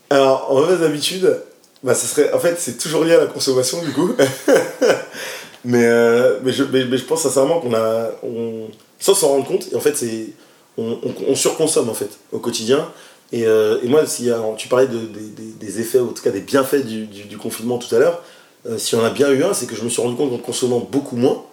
Alors, 0.09 0.51
en 0.51 0.55
mauvaise 0.55 0.81
habitude, 0.81 1.43
bah, 1.85 1.93
ça 1.93 2.07
serait, 2.07 2.33
en 2.33 2.39
fait, 2.39 2.55
c'est 2.57 2.79
toujours 2.79 3.03
lié 3.03 3.13
à 3.13 3.19
la 3.19 3.27
consommation, 3.27 3.79
du 3.83 3.93
coup. 3.93 4.09
mais, 5.63 5.85
euh, 5.85 6.39
mais, 6.43 6.51
je, 6.51 6.63
mais, 6.63 6.97
je 6.97 7.03
pense 7.03 7.21
sincèrement 7.21 7.59
qu'on 7.59 7.75
a. 7.75 8.09
On, 8.23 8.67
sans 8.97 9.13
s'en 9.13 9.27
rendre 9.27 9.45
compte, 9.45 9.71
et 9.71 9.75
en 9.75 9.79
fait, 9.79 9.95
c'est. 9.95 10.29
On, 10.79 10.97
on, 11.27 11.35
surconsomme, 11.35 11.87
en 11.87 11.93
fait, 11.93 12.09
au 12.31 12.39
quotidien. 12.39 12.89
Et, 13.31 13.45
euh, 13.45 13.77
et 13.83 13.87
moi, 13.87 14.03
si, 14.07 14.31
tu 14.57 14.67
parlais 14.67 14.87
de, 14.87 14.97
des 15.59 15.79
effets, 15.79 15.99
en 15.99 16.07
tout 16.07 16.23
cas 16.23 16.31
des 16.31 16.41
bienfaits 16.41 16.85
du, 16.85 17.05
du, 17.05 17.37
confinement 17.37 17.77
tout 17.77 17.93
à 17.95 17.99
l'heure, 17.99 18.21
euh, 18.67 18.79
si 18.79 18.95
on 18.95 19.03
a 19.03 19.11
bien 19.11 19.29
eu 19.29 19.43
un, 19.43 19.53
c'est 19.53 19.67
que 19.67 19.75
je 19.75 19.83
me 19.83 19.89
suis 19.89 20.01
rendu 20.01 20.15
compte 20.15 20.31
qu'en 20.31 20.37
consommant 20.39 20.79
beaucoup 20.79 21.15
moins, 21.15 21.43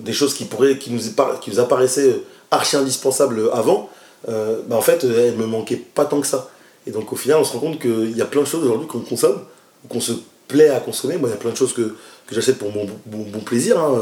des 0.00 0.12
choses 0.12 0.34
qui, 0.34 0.46
pourraient, 0.46 0.78
qui, 0.78 0.90
nous, 0.90 1.00
qui 1.40 1.50
nous 1.50 1.60
apparaissaient 1.60 2.22
archi 2.50 2.76
indispensables 2.76 3.50
avant, 3.52 3.90
bah, 4.26 4.76
en 4.76 4.80
fait, 4.80 5.04
elles 5.04 5.36
me 5.36 5.46
manquaient 5.46 5.76
pas 5.76 6.06
tant 6.06 6.22
que 6.22 6.26
ça. 6.26 6.50
Et 6.86 6.90
donc 6.90 7.12
au 7.12 7.16
final, 7.16 7.38
on 7.38 7.44
se 7.44 7.52
rend 7.52 7.58
compte 7.58 7.78
qu'il 7.80 8.16
y 8.16 8.22
a 8.22 8.26
plein 8.26 8.42
de 8.42 8.46
choses 8.46 8.64
aujourd'hui 8.64 8.86
qu'on 8.86 9.00
consomme, 9.00 9.40
qu'on 9.88 10.00
se 10.00 10.12
plaît 10.48 10.70
à 10.70 10.80
consommer. 10.80 11.16
Moi, 11.16 11.28
il 11.28 11.32
y 11.32 11.34
a 11.34 11.38
plein 11.38 11.50
de 11.50 11.56
choses 11.56 11.72
que, 11.72 11.96
que 12.26 12.34
j'achète 12.34 12.58
pour 12.58 12.72
mon 12.72 12.86
bon, 13.06 13.40
plaisir, 13.40 13.78
hein. 13.78 13.98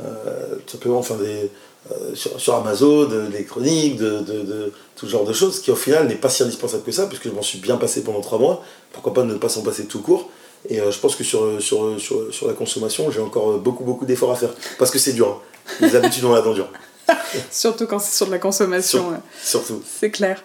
euh, 0.00 0.56
tout 0.66 0.72
simplement 0.72 0.98
enfin, 0.98 1.16
des, 1.16 1.50
euh, 1.92 2.14
sur, 2.14 2.40
sur, 2.40 2.54
Amazon, 2.54 3.04
de 3.04 3.28
l'électronique, 3.30 3.96
de, 3.96 4.20
de, 4.20 4.42
de, 4.42 4.72
tout 4.96 5.08
genre 5.08 5.24
de 5.24 5.32
choses, 5.32 5.60
qui 5.60 5.70
au 5.70 5.76
final 5.76 6.08
n'est 6.08 6.16
pas 6.16 6.28
si 6.28 6.42
indispensable 6.42 6.82
que 6.82 6.92
ça, 6.92 7.06
puisque 7.06 7.24
je 7.24 7.32
m'en 7.32 7.42
suis 7.42 7.58
bien 7.58 7.76
passé 7.76 8.02
pendant 8.02 8.20
trois 8.20 8.38
mois. 8.38 8.64
Pourquoi 8.92 9.14
pas 9.14 9.24
ne 9.24 9.34
pas 9.34 9.48
s'en 9.48 9.62
passer 9.62 9.84
tout 9.84 10.00
court 10.00 10.30
Et 10.68 10.80
euh, 10.80 10.90
je 10.90 10.98
pense 10.98 11.14
que 11.14 11.22
sur, 11.22 11.62
sur, 11.62 12.00
sur, 12.00 12.34
sur 12.34 12.48
la 12.48 12.54
consommation, 12.54 13.10
j'ai 13.10 13.20
encore 13.20 13.58
beaucoup, 13.58 13.84
beaucoup 13.84 14.04
d'efforts 14.04 14.32
à 14.32 14.36
faire, 14.36 14.50
parce 14.78 14.90
que 14.90 14.98
c'est 14.98 15.12
dur. 15.12 15.28
Hein. 15.28 15.86
Les 15.86 15.94
habitudes, 15.94 16.24
on 16.24 16.32
la 16.32 16.42
dent 16.42 16.54
dur. 16.54 16.68
surtout 17.52 17.86
quand 17.86 18.00
c'est 18.00 18.16
sur 18.16 18.26
de 18.26 18.32
la 18.32 18.38
consommation. 18.38 19.12
surtout. 19.40 19.80
C'est 20.00 20.10
clair. 20.10 20.42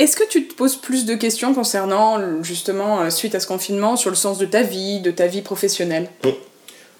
Est-ce 0.00 0.16
que 0.16 0.26
tu 0.26 0.48
te 0.48 0.54
poses 0.54 0.76
plus 0.76 1.04
de 1.04 1.14
questions 1.14 1.52
concernant, 1.54 2.42
justement, 2.42 3.02
euh, 3.02 3.10
suite 3.10 3.34
à 3.34 3.40
ce 3.40 3.46
confinement, 3.46 3.96
sur 3.96 4.08
le 4.08 4.16
sens 4.16 4.38
de 4.38 4.46
ta 4.46 4.62
vie, 4.62 5.00
de 5.00 5.10
ta 5.10 5.26
vie 5.26 5.42
professionnelle? 5.42 6.08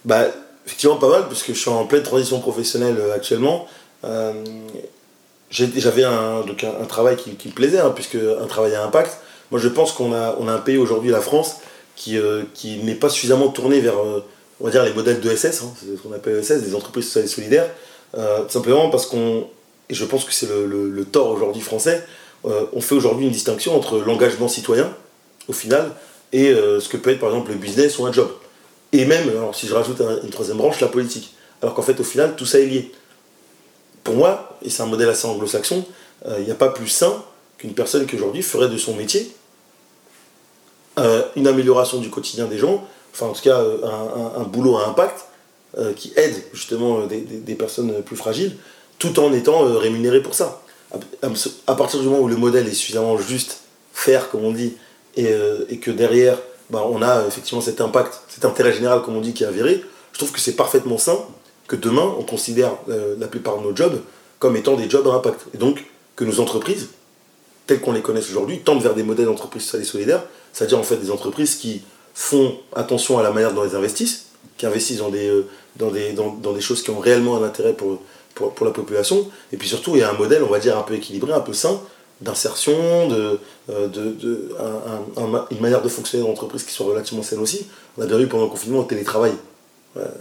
Bah, 0.05 0.27
effectivement, 0.67 0.97
pas 0.97 1.09
mal, 1.09 1.27
puisque 1.29 1.49
je 1.49 1.59
suis 1.59 1.71
en 1.71 1.87
pleine 1.87 2.03
transition 2.03 2.41
professionnelle 2.41 2.97
euh, 2.99 3.15
actuellement. 3.15 3.67
Euh, 4.05 4.33
j'avais 5.51 6.05
un, 6.05 6.43
un, 6.43 6.85
travail 6.85 7.17
qui, 7.17 7.49
me 7.49 7.53
plaisait, 7.53 7.79
hein, 7.79 7.91
puisque 7.95 8.17
un 8.17 8.47
travail 8.47 8.75
à 8.75 8.85
impact. 8.85 9.19
Moi, 9.51 9.61
je 9.61 9.69
pense 9.69 9.93
qu'on 9.93 10.13
a, 10.13 10.37
on 10.39 10.47
a 10.47 10.53
un 10.53 10.59
pays 10.59 10.77
aujourd'hui, 10.77 11.11
la 11.11 11.23
France, 11.23 11.57
qui, 11.97 12.19
qui 12.55 12.77
n'est 12.85 12.95
pas 12.95 13.09
suffisamment 13.09 13.49
tourné 13.49 13.81
vers, 13.81 13.97
on 13.99 14.65
va 14.65 14.71
dire, 14.71 14.85
les 14.85 14.93
modèles 14.93 15.21
de 15.21 15.35
SS, 15.35 15.63
hein, 15.63 15.73
c'est 15.79 15.97
ce 15.97 16.03
qu'on 16.03 16.13
appelle 16.13 16.45
SS, 16.45 16.63
des 16.63 16.75
entreprises 16.77 17.07
sociales 17.07 17.25
et 17.25 17.29
solidaires, 17.29 17.69
simplement 18.49 18.91
parce 18.91 19.07
qu'on, 19.07 19.49
et 19.89 19.95
je 19.95 20.05
pense 20.05 20.25
que 20.25 20.33
c'est 20.33 20.49
le, 20.49 20.89
le 20.89 21.05
tort 21.05 21.31
aujourd'hui 21.31 21.63
français, 21.63 22.07
euh, 22.47 22.67
on 22.73 22.81
fait 22.81 22.95
aujourd'hui 22.95 23.27
une 23.27 23.33
distinction 23.33 23.77
entre 23.77 23.99
l'engagement 23.99 24.49
citoyen, 24.49 24.93
au 25.49 25.53
final, 25.53 25.93
et 26.33 26.49
euh, 26.49 26.81
ce 26.81 26.89
que 26.89 26.97
peut 26.97 27.11
être 27.11 27.21
par 27.21 27.31
exemple 27.31 27.51
le 27.51 27.57
business 27.57 27.99
ou 27.99 28.07
un 28.07 28.13
job. 28.13 28.31
Et 28.93 29.05
même, 29.05 29.29
alors, 29.29 29.55
si 29.55 29.67
je 29.67 29.75
rajoute 29.75 30.01
une 30.23 30.31
troisième 30.31 30.57
branche, 30.57 30.81
la 30.81 30.89
politique. 30.89 31.35
Alors 31.63 31.75
qu'en 31.75 31.83
fait, 31.83 32.01
au 32.01 32.05
final, 32.05 32.35
tout 32.37 32.47
ça 32.47 32.59
est 32.59 32.67
lié. 32.67 32.93
pour 34.03 34.15
moi, 34.15 34.59
et 34.63 34.71
c'est 34.71 34.83
un 34.83 34.87
modèle 34.87 35.09
assez 35.09 35.27
anglo-saxon, 35.27 35.85
il 36.39 36.45
n'y 36.45 36.51
a 36.51 36.55
pas 36.55 36.69
plus 36.69 36.89
sain 36.89 37.23
qu'une 37.59 37.73
personne 37.73 38.07
qui 38.07 38.17
aujourd'hui 38.17 38.43
ferait 38.43 38.69
de 38.69 38.77
son 38.77 38.95
métier 38.95 39.35
une 41.37 41.47
amélioration 41.47 41.99
du 41.99 42.11
quotidien 42.11 42.45
des 42.45 42.59
gens, 42.59 42.85
enfin 43.15 43.27
en 43.27 43.33
tout 43.33 43.41
cas 43.41 43.59
un, 44.37 44.43
boulot 44.43 44.77
à 44.77 44.87
impact 44.87 45.25
qui 45.97 46.13
aide 46.17 46.35
justement 46.53 47.07
des, 47.07 47.55
personnes 47.55 48.03
plus 48.03 48.17
fragiles, 48.17 48.57
tout 48.99 49.19
en 49.19 49.33
étant 49.33 49.79
rémunéré 49.79 50.21
pour 50.21 50.35
ça. 50.35 50.61
À 51.67 51.75
partir 51.75 52.01
du 52.01 52.07
moment 52.07 52.21
où 52.21 52.29
le 52.29 52.37
modèle 52.37 52.67
est 52.67 52.75
suffisamment 52.75 53.17
juste, 53.19 53.61
faire 53.93 54.31
comme 54.31 54.45
on 54.45 54.53
dit, 54.53 54.75
et, 55.17 55.29
et 55.69 55.79
que 55.79 55.91
derrière 55.91 56.39
bah, 56.71 56.85
on 56.89 57.03
a 57.03 57.27
effectivement 57.27 57.61
cet 57.61 57.81
impact, 57.81 58.21
cet 58.29 58.45
intérêt 58.45 58.73
général, 58.73 59.03
comme 59.03 59.17
on 59.17 59.21
dit, 59.21 59.33
qui 59.33 59.43
est 59.43 59.47
avéré, 59.47 59.85
je 60.13 60.19
trouve 60.19 60.33
que 60.33 60.41
c'est 60.41 60.55
parfaitement 60.55 60.99
sain 60.99 61.19
que 61.67 61.77
demain, 61.77 62.15
on 62.19 62.23
considère 62.23 62.73
euh, 62.89 63.15
la 63.19 63.27
plupart 63.27 63.59
de 63.59 63.65
nos 63.65 63.75
jobs 63.75 64.01
comme 64.39 64.57
étant 64.57 64.77
des 64.77 64.89
jobs 64.89 65.07
à 65.07 65.13
impact. 65.13 65.47
Et 65.55 65.59
donc, 65.59 65.85
que 66.17 66.25
nos 66.25 66.41
entreprises, 66.41 66.89
telles 67.67 67.81
qu'on 67.81 67.93
les 67.93 68.03
connaisse 68.03 68.29
aujourd'hui, 68.31 68.61
tendent 68.61 68.83
vers 68.83 68.95
des 68.95 69.03
modèles 69.03 69.27
d'entreprise 69.27 69.63
sociales 69.63 69.83
et 69.83 69.85
solidaires, 69.85 70.25
c'est-à-dire 70.53 70.79
en 70.79 70.83
fait 70.83 70.97
des 70.97 71.11
entreprises 71.11 71.57
qui 71.57 71.83
font 72.15 72.57
attention 72.75 73.19
à 73.19 73.23
la 73.23 73.31
manière 73.31 73.53
dont 73.53 73.65
elles 73.65 73.77
investissent, 73.77 74.27
qui 74.57 74.67
investissent 74.67 74.99
dans 74.99 75.11
des, 75.11 75.29
euh, 75.29 76.61
choses 76.61 76.83
qui 76.83 76.91
ont 76.91 76.99
réellement 76.99 77.37
un 77.37 77.43
intérêt 77.43 77.73
pour, 77.73 78.01
pour, 78.35 78.65
la 78.65 78.71
population, 78.71 79.29
et 79.53 79.57
puis 79.57 79.69
surtout, 79.69 79.97
il 79.97 80.01
y 80.01 80.03
a 80.03 80.11
un 80.11 80.15
modèle, 80.15 80.43
on 80.43 80.51
va 80.51 80.59
dire, 80.59 80.79
un 80.79 80.83
peu 80.83 80.95
équilibré, 80.95 81.33
un 81.33 81.41
peu 81.41 81.53
sain, 81.53 81.81
d'insertion, 82.21 83.09
de, 83.09 83.39
euh, 83.71 83.89
de, 83.89 84.51
une 85.51 85.61
manière 85.61 85.83
de 85.83 85.89
fonctionner 85.89 86.23
dans 86.23 86.31
l'entreprise 86.31 86.65
qui 86.65 86.73
soit 86.73 86.87
relativement 86.87 87.23
saine 87.23 87.41
aussi. 87.41 87.67
On 87.97 88.03
a 88.03 88.07
bien 88.07 88.19
vu 88.19 88.27
pendant 88.27 88.45
le 88.45 88.51
confinement 88.51 88.81
le 88.81 88.87
télétravail. 88.87 89.33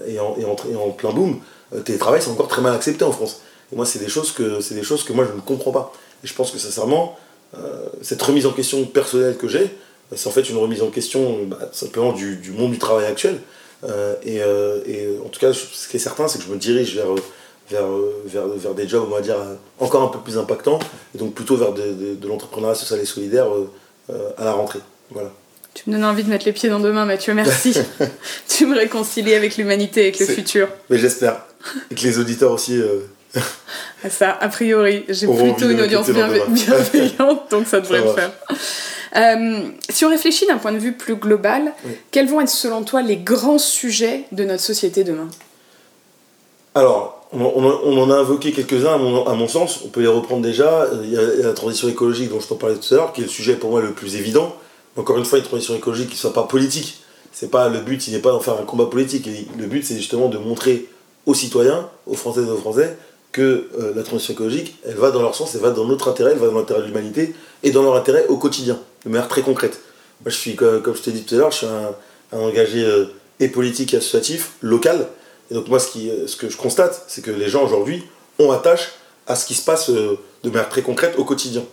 Et 0.07 0.19
en, 0.19 0.35
et 0.37 0.75
en, 0.75 0.89
plein 0.89 1.11
boom, 1.11 1.39
le 1.71 1.83
télétravail 1.83 2.21
c'est 2.23 2.31
encore 2.31 2.47
très 2.47 2.61
mal 2.61 2.73
accepté 2.73 3.03
en 3.03 3.11
France. 3.11 3.41
Et 3.71 3.75
moi 3.75 3.85
c'est 3.85 3.99
des 3.99 4.07
choses 4.07 4.31
que 4.31 4.61
c'est 4.61 4.73
des 4.73 4.81
choses 4.81 5.03
que 5.03 5.13
moi 5.13 5.25
je 5.29 5.35
ne 5.35 5.41
comprends 5.41 5.71
pas. 5.71 5.93
Et 6.23 6.27
je 6.27 6.33
pense 6.33 6.49
que 6.49 6.57
sincèrement, 6.57 7.17
euh, 7.55 7.85
cette 8.01 8.21
remise 8.21 8.47
en 8.47 8.51
question 8.51 8.83
personnelle 8.85 9.37
que 9.37 9.47
j'ai, 9.47 9.69
c'est 10.15 10.27
en 10.27 10.31
fait 10.31 10.49
une 10.49 10.57
remise 10.57 10.81
en 10.81 10.89
question 10.89 11.43
bah, 11.45 11.59
simplement 11.71 12.13
du, 12.13 12.37
du, 12.37 12.51
monde 12.51 12.71
du 12.71 12.79
travail 12.79 13.05
actuel. 13.05 13.39
Euh, 13.83 14.15
et, 14.23 14.37
et, 14.91 15.07
en 15.23 15.29
tout 15.29 15.39
cas, 15.39 15.53
ce 15.53 15.87
qui 15.87 15.97
est 15.97 15.99
certain, 15.99 16.27
c'est 16.27 16.39
que 16.39 16.45
je 16.45 16.49
me 16.49 16.57
dirige 16.57 16.95
vers 16.95 17.07
vers, 17.69 17.85
vers, 18.25 18.47
vers, 18.47 18.73
des 18.73 18.87
jobs, 18.87 19.05
on 19.07 19.13
va 19.13 19.21
dire, 19.21 19.37
encore 19.79 20.03
un 20.03 20.07
peu 20.07 20.19
plus 20.19 20.37
impactants, 20.37 20.79
et 21.15 21.17
donc 21.17 21.33
plutôt 21.33 21.55
vers 21.55 21.73
de, 21.73 22.15
de, 22.15 22.27
l'entrepreneuriat 22.27 22.75
social 22.75 22.99
et 22.99 23.05
solidaire 23.05 23.47
euh, 23.47 23.69
euh, 24.09 24.31
à 24.37 24.45
la 24.45 24.53
rentrée. 24.53 24.79
Voilà. 25.11 25.31
Tu 25.73 25.89
me 25.89 25.95
donnes 25.95 26.05
envie 26.05 26.23
de 26.23 26.29
mettre 26.29 26.45
les 26.45 26.51
pieds 26.51 26.69
dans 26.69 26.79
deux 26.79 26.91
mains, 26.91 27.05
Mathieu, 27.05 27.33
merci. 27.33 27.75
tu 28.47 28.65
me 28.65 28.75
réconcilies 28.75 29.35
avec 29.35 29.57
l'humanité, 29.57 30.01
avec 30.01 30.19
le 30.19 30.25
futur. 30.25 30.67
Mais 30.89 30.97
j'espère. 30.97 31.45
Et 31.91 31.95
que 31.95 32.01
les 32.01 32.19
auditeurs 32.19 32.51
aussi. 32.51 32.77
Euh, 32.77 33.01
Ça, 34.09 34.31
a 34.31 34.47
priori, 34.49 35.05
j'ai 35.09 35.27
plutôt 35.27 35.69
une 35.69 35.81
audience 35.81 36.09
bienveillante, 36.09 37.51
donc 37.51 37.67
ça 37.67 37.81
devrait 37.81 38.01
le 38.01 38.13
faire. 38.13 38.31
si 39.89 40.05
on 40.05 40.09
réfléchit 40.09 40.47
d'un 40.47 40.57
point 40.57 40.71
de 40.71 40.79
vue 40.79 40.93
plus 40.93 41.15
global, 41.15 41.73
quels 42.09 42.27
vont 42.27 42.41
être 42.41 42.49
selon 42.49 42.83
toi 42.83 43.01
les 43.01 43.17
grands 43.17 43.59
sujets 43.59 44.23
de 44.31 44.45
notre 44.45 44.63
société 44.63 45.03
demain? 45.03 45.27
Alors, 46.73 47.18
on, 47.31 47.97
en 47.97 48.11
a 48.11 48.15
invoqué 48.15 48.51
quelques-uns 48.51 48.93
à 48.93 48.97
mon, 48.97 49.47
sens, 49.47 49.81
on 49.85 49.89
peut 49.89 50.01
les 50.01 50.07
reprendre 50.07 50.41
déjà. 50.41 50.87
Il 51.03 51.11
y 51.11 51.17
a 51.17 51.47
la 51.47 51.53
transition 51.53 51.87
écologique 51.87 52.29
dont 52.29 52.39
je 52.39 52.47
t'en 52.47 52.55
parlais 52.55 52.75
tout 52.75 52.93
à 52.93 52.97
l'heure, 52.97 53.13
qui 53.13 53.21
est 53.21 53.25
le 53.25 53.29
sujet 53.29 53.55
pour 53.55 53.69
moi 53.69 53.81
le 53.81 53.91
plus 53.91 54.15
évident. 54.15 54.55
Encore 54.97 55.17
une 55.17 55.25
fois, 55.25 55.37
une 55.37 55.45
transition 55.45 55.75
écologique 55.75 56.07
qui 56.07 56.15
ne 56.15 56.19
soit 56.19 56.33
pas 56.33 56.43
politique. 56.43 57.01
C'est 57.31 57.51
pas 57.51 57.69
le 57.69 57.79
but, 57.79 58.07
il 58.07 58.13
n'est 58.13 58.19
pas 58.19 58.31
d'en 58.31 58.39
faire 58.39 58.55
un 58.59 58.63
combat 58.63 58.87
politique. 58.87 59.29
Le 59.57 59.65
but, 59.67 59.85
c'est 59.85 59.95
justement 59.95 60.27
de 60.27 60.37
montrer 60.39 60.87
aux 61.25 61.35
citoyens, 61.35 61.87
aux 62.07 62.15
Françaises 62.15 62.47
et 62.47 62.51
aux 62.51 62.57
Français, 62.57 62.97
que 63.31 63.69
euh, 63.79 63.93
la 63.95 64.01
transition 64.01 64.33
écologique, 64.33 64.75
elle 64.85 64.95
va 64.95 65.11
dans 65.11 65.21
leur 65.21 65.35
sens, 65.35 65.53
elle 65.53 65.61
va 65.61 65.69
dans 65.69 65.85
notre 65.85 66.09
intérêt, 66.09 66.31
elle 66.31 66.39
va 66.39 66.47
dans 66.47 66.57
l'intérêt 66.57 66.81
de 66.81 66.87
l'humanité 66.87 67.35
et 67.61 67.69
dans 67.69 67.83
leur 67.83 67.95
intérêt 67.95 68.25
au 68.27 68.37
quotidien, 68.37 68.79
de 69.05 69.09
manière 69.09 69.27
très 69.27 69.43
concrète. 69.43 69.81
Moi, 70.25 70.31
je 70.31 70.35
suis, 70.35 70.55
comme, 70.55 70.81
je 70.95 71.01
t'ai 71.01 71.11
dit 71.11 71.23
tout 71.23 71.35
à 71.35 71.37
l'heure, 71.37 71.51
je 71.51 71.57
suis 71.57 71.67
un, 71.67 72.37
engagé 72.37 72.83
euh, 72.83 73.05
et 73.39 73.47
politique 73.47 73.93
et 73.93 73.97
associatif, 73.97 74.53
local, 74.61 75.07
et 75.51 75.53
donc 75.53 75.67
moi, 75.67 75.79
ce, 75.79 76.35
que 76.35 76.49
je 76.49 76.57
constate, 76.57 77.05
c'est 77.07 77.21
que 77.23 77.31
les 77.31 77.49
gens 77.49 77.63
aujourd'hui 77.63 78.03
ont 78.37 78.51
attache 78.51 78.91
à 79.27 79.35
ce 79.35 79.45
qui 79.45 79.53
se 79.53 79.63
passe 79.63 79.89
euh, 79.89 80.17
de 80.43 80.49
manière 80.49 80.69
très 80.69 80.81
concrète 80.81 81.15
au 81.17 81.23
quotidien. 81.23 81.63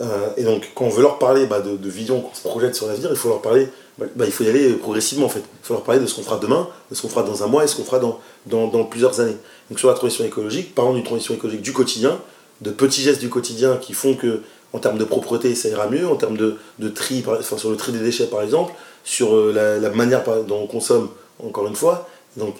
Euh, 0.00 0.28
et 0.36 0.44
donc 0.44 0.70
quand 0.74 0.84
on 0.84 0.90
veut 0.90 1.02
leur 1.02 1.18
parler 1.18 1.46
bah, 1.46 1.60
de, 1.60 1.88
vision, 1.88 2.20
qu'on 2.20 2.34
se 2.34 2.42
projette 2.42 2.74
sur 2.74 2.86
l'avenir, 2.86 3.10
il 3.10 3.16
faut 3.16 3.28
leur 3.28 3.42
parler, 3.42 3.68
bah, 3.98 4.06
bah, 4.14 4.24
il 4.26 4.32
faut 4.32 4.44
y 4.44 4.48
aller 4.48 4.72
progressivement 4.74 5.26
en 5.26 5.30
fait. 5.30 5.40
Il 5.40 5.66
faut 5.66 5.74
leur 5.74 5.82
parler 5.82 6.00
de 6.00 6.06
ce 6.06 6.14
qu'on 6.14 6.22
fera 6.22 6.38
demain, 6.38 6.68
de 6.90 6.94
ce 6.94 7.02
qu'on 7.02 7.08
fera 7.08 7.22
dans 7.22 7.42
un 7.42 7.48
mois 7.48 7.64
et 7.64 7.66
ce 7.66 7.76
qu'on 7.76 7.84
fera 7.84 7.98
dans, 7.98 8.84
plusieurs 8.84 9.20
années. 9.20 9.36
Donc 9.70 9.78
sur 9.78 9.88
la 9.88 9.94
transition 9.94 10.24
écologique, 10.24 10.74
parlons 10.74 10.94
d'une 10.94 11.04
transition 11.04 11.34
écologique 11.34 11.62
du 11.62 11.72
quotidien, 11.72 12.18
de 12.60 12.70
petits 12.70 13.02
gestes 13.02 13.20
du 13.20 13.28
quotidien 13.28 13.76
qui 13.76 13.92
font 13.92 14.14
que 14.14 14.42
en 14.72 14.78
termes 14.78 14.98
de 14.98 15.04
propreté 15.04 15.54
ça 15.54 15.68
ira 15.68 15.88
mieux, 15.88 16.06
en 16.06 16.16
termes 16.16 16.36
de, 16.36 16.56
de 16.78 16.88
tri, 16.88 17.24
enfin, 17.26 17.56
sur 17.56 17.70
le 17.70 17.76
tri 17.76 17.92
des 17.92 18.00
déchets 18.00 18.26
par 18.26 18.42
exemple, 18.42 18.72
sur 19.02 19.34
euh, 19.34 19.52
la, 19.52 19.78
la 19.78 19.90
manière 19.90 20.22
dont 20.46 20.62
on 20.62 20.66
consomme 20.66 21.08
encore 21.42 21.66
une 21.66 21.76
fois. 21.76 22.08
Donc 22.36 22.54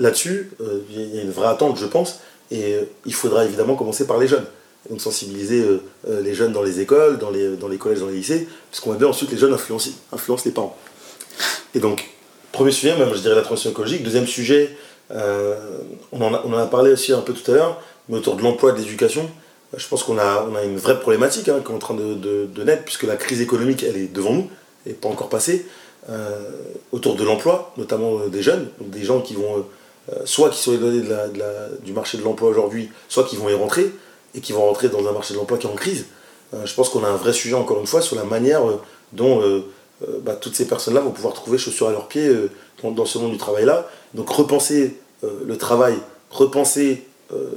là-dessus, 0.00 0.50
euh, 0.60 0.80
il 0.90 1.14
y 1.14 1.18
a 1.18 1.22
une 1.22 1.30
vraie 1.30 1.48
attente, 1.48 1.76
je 1.76 1.86
pense, 1.86 2.20
et 2.50 2.74
euh, 2.74 2.82
il 3.06 3.14
faudra 3.14 3.44
évidemment 3.44 3.76
commencer 3.76 4.06
par 4.06 4.18
les 4.18 4.26
jeunes. 4.26 4.44
Donc 4.88 5.00
sensibiliser 5.00 5.62
euh, 6.08 6.22
les 6.22 6.34
jeunes 6.34 6.52
dans 6.52 6.62
les 6.62 6.80
écoles, 6.80 7.18
dans 7.18 7.30
les, 7.30 7.76
collèges, 7.78 8.00
dans 8.00 8.08
les 8.08 8.16
lycées, 8.16 8.48
puisqu'on 8.70 8.90
va 8.90 8.96
bien 8.96 9.08
ensuite 9.08 9.30
les 9.30 9.36
jeunes 9.36 9.52
influencent, 9.52 9.90
influencent 10.10 10.44
les 10.46 10.52
parents. 10.52 10.76
Et 11.74 11.80
donc, 11.80 12.08
premier 12.50 12.72
sujet, 12.72 12.96
même 12.96 13.12
je 13.14 13.20
dirais 13.20 13.34
la 13.34 13.42
transition 13.42 13.70
écologique. 13.70 14.02
Deuxième 14.02 14.26
sujet, 14.26 14.74
on, 15.10 16.22
en 16.22 16.52
a, 16.54 16.66
parlé 16.66 16.92
aussi 16.92 17.12
un 17.12 17.20
peu 17.20 17.34
tout 17.34 17.48
à 17.50 17.54
l'heure, 17.54 17.82
mais 18.08 18.16
autour 18.16 18.36
de 18.36 18.42
l'emploi 18.42 18.70
et 18.70 18.72
de 18.72 18.78
l'éducation. 18.78 19.28
Je 19.76 19.86
pense 19.86 20.02
qu'on 20.02 20.18
a, 20.18 20.48
une 20.64 20.78
vraie 20.78 20.98
problématique 20.98 21.48
hein, 21.48 21.60
qui 21.64 21.70
est 21.70 21.74
en 21.74 21.78
train 21.78 21.94
de, 21.94 22.64
naître, 22.64 22.84
puisque 22.84 23.04
la 23.04 23.16
crise 23.16 23.40
économique, 23.42 23.84
elle 23.84 23.96
est 23.96 24.12
devant 24.12 24.32
nous, 24.32 24.50
et 24.86 24.94
pas 24.94 25.08
encore 25.08 25.28
passée, 25.28 25.66
autour 26.90 27.16
de 27.16 27.24
l'emploi, 27.24 27.72
notamment 27.76 28.26
des 28.28 28.42
jeunes, 28.42 28.68
des 28.80 29.04
gens 29.04 29.20
qui 29.20 29.34
vont 29.34 29.66
soit 30.24 30.50
qui 30.50 30.58
sont 30.58 30.72
éloignés 30.72 31.02
de 31.02 31.84
du 31.84 31.92
marché 31.92 32.18
de 32.18 32.22
l'emploi 32.22 32.50
aujourd'hui, 32.50 32.90
soit 33.08 33.24
qui 33.24 33.36
vont 33.36 33.48
y 33.48 33.54
rentrer, 33.54 33.92
et 34.34 34.40
qui 34.40 34.52
vont 34.52 34.64
rentrer 34.66 34.88
dans 34.88 35.06
un 35.08 35.12
marché 35.12 35.34
de 35.34 35.38
l'emploi 35.38 35.58
qui 35.58 35.66
est 35.66 35.70
en 35.70 35.74
crise. 35.74 36.06
Euh, 36.54 36.66
je 36.66 36.74
pense 36.74 36.88
qu'on 36.88 37.04
a 37.04 37.08
un 37.08 37.16
vrai 37.16 37.32
sujet, 37.32 37.54
encore 37.54 37.80
une 37.80 37.86
fois, 37.86 38.00
sur 38.00 38.16
la 38.16 38.24
manière 38.24 38.68
euh, 38.68 38.80
dont 39.12 39.42
bah, 40.22 40.34
toutes 40.34 40.54
ces 40.54 40.66
personnes-là 40.66 41.00
vont 41.00 41.10
pouvoir 41.10 41.34
trouver 41.34 41.58
chaussures 41.58 41.88
à 41.88 41.92
leurs 41.92 42.08
pieds 42.08 42.30
dans, 42.82 43.04
ce 43.04 43.18
monde 43.18 43.32
du 43.32 43.38
travail-là. 43.38 43.88
Donc 44.14 44.30
repenser 44.30 44.96
le 45.22 45.58
travail, 45.58 45.94
repenser 46.30 47.06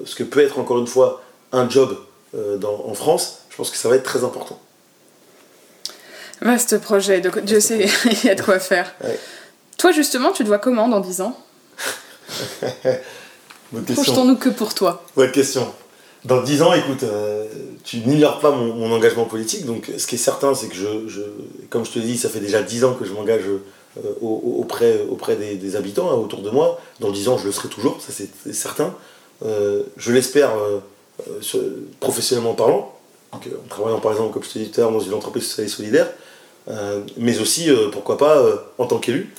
ce 0.03 0.15
que 0.15 0.24
peut 0.24 0.41
être, 0.41 0.60
encore 0.60 0.79
une 0.79 0.88
fois, 0.88 1.22
un 1.51 1.69
job 1.69 1.95
en 2.33 2.93
France, 2.95 3.43
je 3.50 3.55
pense 3.55 3.69
que 3.69 3.77
ça 3.77 3.88
va 3.88 3.95
être 3.95 4.03
très 4.03 4.24
important. 4.25 4.60
Vaste 6.41 6.79
projet, 6.79 7.22
Dieu 7.43 7.60
sait, 7.60 7.88
il 8.05 8.25
y 8.25 8.29
a 8.29 8.36
de 8.36 8.41
quoi 8.41 8.60
faire. 8.60 8.93
Toi, 9.77 9.91
justement, 9.91 10.31
tu 10.31 10.43
te 10.43 10.48
vois 10.48 10.60
comment 10.60 10.89
dans 10.89 11.00
10 11.00 11.22
ans? 11.22 11.38
Projetons-nous 13.94 14.36
que 14.38 14.50
pour 14.50 14.74
toi. 14.74 15.04
Bonne 15.16 15.32
question. 15.32 15.68
Dans 16.25 16.42
10 16.42 16.62
ans, 16.62 16.74
écoute, 16.74 17.04
euh, 17.04 17.48
tu 17.84 17.98
n'ignores 17.98 18.40
pas 18.40 18.52
mon, 18.52 18.92
engagement 18.94 19.25
politique. 19.25 19.66
Donc, 19.66 19.92
ce 19.98 20.08
qui 20.08 20.16
est 20.16 20.20
certain, 20.20 20.56
c'est 20.56 20.68
que 20.68 20.75
je, 20.75 21.22
comme 21.70 21.86
je 21.86 21.92
te 21.92 22.00
dis, 22.00 22.18
ça 22.18 22.30
fait 22.30 22.40
déjà 22.40 22.62
10 22.62 22.86
ans 22.86 22.94
que 22.94 23.04
je 23.04 23.12
m'engage 23.12 23.44
euh, 23.44 24.12
auprès, 24.22 25.02
auprès 25.10 25.36
des, 25.36 25.75
habitants 25.75 26.10
hein, 26.10 26.16
autour 26.16 26.42
de 26.42 26.50
moi. 26.50 26.80
Dans 27.02 27.12
10 27.12 27.28
ans, 27.28 27.38
je 27.38 27.46
le 27.46 27.52
serai 27.52 27.68
toujours, 27.68 28.02
ça 28.02 28.13
c'est 28.13 28.54
certain. 28.54 28.96
Euh, 29.46 29.84
je 29.98 30.13
l'espère 30.13 30.52
professionnellement 32.00 32.54
parlant, 32.54 32.96
en 33.34 33.40
travaillant 33.70 34.00
par 34.00 34.13
exemple, 34.13 34.34
comme 34.34 34.44
je 34.44 34.50
te 34.50 34.60
disais 34.60 34.72
tout 34.72 34.80
à 34.80 34.84
l'heure, 34.84 34.94
dans 34.94 35.00
une 35.02 35.13
entreprise 35.13 35.46
sociale 35.46 35.68
et 35.68 35.70
solidaire, 35.70 36.10
mais 37.18 37.40
aussi, 37.40 37.70
pourquoi 37.92 38.18
pas, 38.18 38.42
en 38.78 38.86
tant 38.86 39.00
qu'élu. 39.00 39.34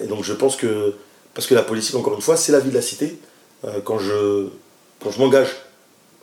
et 0.00 0.06
donc, 0.06 0.24
je 0.24 0.32
pense 0.32 0.56
que 0.56 0.94
parce 1.36 1.46
que 1.46 1.54
la 1.54 1.62
politique, 1.62 1.94
encore 1.94 2.14
une 2.14 2.22
fois, 2.22 2.38
c'est 2.38 2.50
la 2.50 2.60
vie 2.60 2.70
de 2.70 2.74
la 2.74 2.80
cité. 2.80 3.18
Euh, 3.66 3.80
quand 3.84 3.98
je, 3.98 4.46
quand 5.02 5.10
je 5.10 5.18
m'engage 5.18 5.54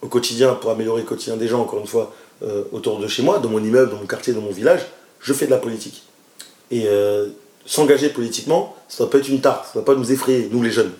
au 0.01 0.07
quotidien 0.07 0.55
pour 0.55 0.71
améliorer 0.71 1.01
le 1.01 1.07
quotidien 1.07 1.37
des 1.37 1.47
gens, 1.47 1.61
encore 1.61 1.79
une 1.79 1.85
fois, 1.85 2.11
euh, 2.41 2.63
autour 2.71 2.97
de 2.97 3.07
chez 3.07 3.21
moi, 3.21 3.37
dans 3.37 3.49
mon 3.49 3.63
immeuble, 3.63 3.91
dans 3.91 3.97
mon 3.97 4.07
quartier, 4.07 4.33
dans 4.33 4.41
mon 4.41 4.51
village, 4.51 4.81
je 5.19 5.31
fais 5.31 5.45
de 5.45 5.51
la 5.51 5.59
politique. 5.59 6.01
Et 6.71 6.87
euh, 6.87 7.27
s'engager 7.63 8.09
politiquement, 8.09 8.75
ça 8.89 9.03
ne 9.03 9.07
doit 9.07 9.11
pas 9.11 9.17
être 9.19 9.29
une 9.29 9.39
tarte, 9.39 9.65
ça 9.65 9.71
ne 9.75 9.83
doit 9.85 9.93
pas 9.93 9.99
nous 9.99 10.11
effrayer, 10.11 10.49
nous 10.51 10.63
les 10.63 10.71
jeunes. 10.71 10.91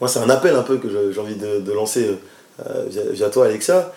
Moi, 0.00 0.08
c'est 0.08 0.20
un 0.20 0.30
appel 0.30 0.56
un 0.56 0.62
peu 0.62 0.78
que 0.78 1.12
j'ai 1.12 1.20
envie 1.20 1.36
de, 1.36 1.72
lancer 1.72 2.16
via, 2.88 3.28
toi, 3.28 3.44
Alexa. 3.44 3.92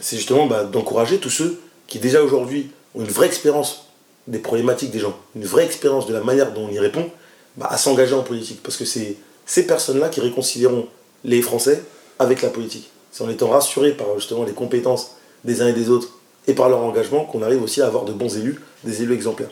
c'est 0.00 0.16
justement 0.16 0.46
bah, 0.46 0.62
d'encourager 0.62 1.18
tous 1.18 1.30
ceux 1.30 1.58
qui, 1.88 1.98
déjà 1.98 2.22
aujourd'hui, 2.22 2.70
ont 2.94 3.00
une 3.00 3.10
vraie 3.10 3.26
expérience 3.26 3.88
des 4.28 4.38
problématiques 4.38 4.92
des 4.92 5.00
gens, 5.00 5.18
une 5.34 5.44
vraie 5.44 5.64
expérience 5.64 6.06
de 6.06 6.12
la 6.12 6.20
manière 6.20 6.52
dont 6.52 6.68
on 6.68 6.70
y 6.70 6.78
répond, 6.78 7.10
bah, 7.56 7.68
à 7.70 7.78
s'engager 7.78 8.14
en 8.14 8.22
politique. 8.22 8.62
Parce 8.62 8.76
que 8.76 8.84
c'est 8.84 9.16
ces 9.46 9.66
personnes-là 9.66 10.08
qui 10.08 10.20
réconcilieront 10.20 10.88
les 11.24 11.42
Français 11.42 11.82
avec 12.18 12.42
la 12.42 12.50
politique. 12.50 12.90
C'est 13.10 13.24
en 13.24 13.30
étant 13.30 13.48
rassurés 13.48 13.92
par 13.92 14.06
justement 14.16 14.44
les 14.44 14.52
compétences 14.52 15.12
des 15.44 15.62
uns 15.62 15.68
et 15.68 15.72
des 15.72 15.88
autres 15.88 16.10
et 16.46 16.54
par 16.54 16.68
leur 16.68 16.80
engagement 16.80 17.24
qu'on 17.24 17.42
arrive 17.42 17.62
aussi 17.62 17.82
à 17.82 17.86
avoir 17.86 18.04
de 18.04 18.12
bons 18.12 18.36
élus, 18.36 18.60
des 18.84 19.02
élus 19.02 19.14
exemplaires. 19.14 19.50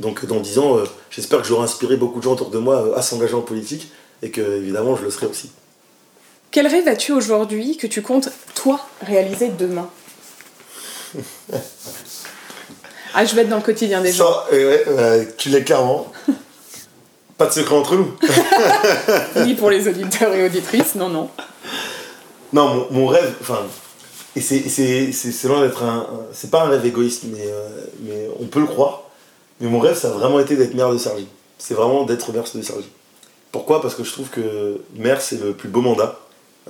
Donc 0.00 0.24
dans 0.26 0.40
dix 0.40 0.58
ans, 0.58 0.78
euh, 0.78 0.84
j'espère 1.10 1.40
que 1.40 1.46
j'aurai 1.46 1.64
inspiré 1.64 1.96
beaucoup 1.96 2.18
de 2.18 2.24
gens 2.24 2.32
autour 2.32 2.50
de 2.50 2.58
moi 2.58 2.76
euh, 2.76 2.96
à 2.96 3.02
s'engager 3.02 3.34
en 3.34 3.42
politique 3.42 3.92
et 4.22 4.30
que 4.30 4.40
évidemment 4.40 4.96
je 4.96 5.04
le 5.04 5.10
serai 5.10 5.26
aussi. 5.26 5.50
Quel 6.50 6.66
rêve 6.66 6.86
as-tu 6.88 7.12
aujourd'hui 7.12 7.76
que 7.76 7.86
tu 7.86 8.02
comptes, 8.02 8.30
toi, 8.54 8.80
réaliser 9.02 9.48
demain? 9.48 9.88
Ah, 13.16 13.24
je 13.24 13.32
vais 13.36 13.42
être 13.42 13.48
dans 13.48 13.58
le 13.58 13.62
quotidien 13.62 14.00
des 14.00 14.10
gens. 14.10 14.26
tu 15.38 15.48
l'es 15.48 15.62
clairement. 15.62 16.12
Pas 17.36 17.46
de 17.46 17.52
secret 17.52 17.74
entre 17.74 17.96
nous. 17.96 18.12
Ni 19.44 19.54
pour 19.54 19.70
les 19.70 19.88
auditeurs 19.88 20.34
et 20.34 20.44
auditrices, 20.46 20.94
non, 20.94 21.08
non. 21.08 21.28
Non, 22.52 22.86
mon, 22.92 23.06
rêve, 23.06 23.34
enfin, 23.40 23.60
et 24.36 24.40
c'est 24.40 25.48
loin 25.48 25.60
d'être 25.62 25.82
un, 25.82 26.06
C'est 26.32 26.50
pas 26.50 26.64
un 26.64 26.68
rêve 26.68 26.86
égoïste, 26.86 27.24
mais, 27.32 27.46
euh, 27.46 27.68
mais 28.00 28.28
on 28.40 28.46
peut 28.46 28.60
le 28.60 28.66
croire. 28.66 29.02
Mais 29.60 29.68
mon 29.68 29.78
rêve, 29.78 29.96
ça 29.96 30.08
a 30.08 30.10
vraiment 30.12 30.40
été 30.40 30.56
d'être 30.56 30.74
maire 30.74 30.92
de 30.92 30.98
Sergi. 30.98 31.26
C'est 31.58 31.74
vraiment 31.74 32.04
d'être 32.04 32.32
maire 32.32 32.44
de 32.54 32.62
Sergi. 32.62 32.88
Pourquoi? 33.52 33.80
Parce 33.80 33.94
que 33.94 34.04
je 34.04 34.12
trouve 34.12 34.28
que 34.28 34.80
maire, 34.96 35.20
c'est 35.20 35.40
le 35.40 35.52
plus 35.52 35.68
beau 35.68 35.80
mandat 35.80 36.18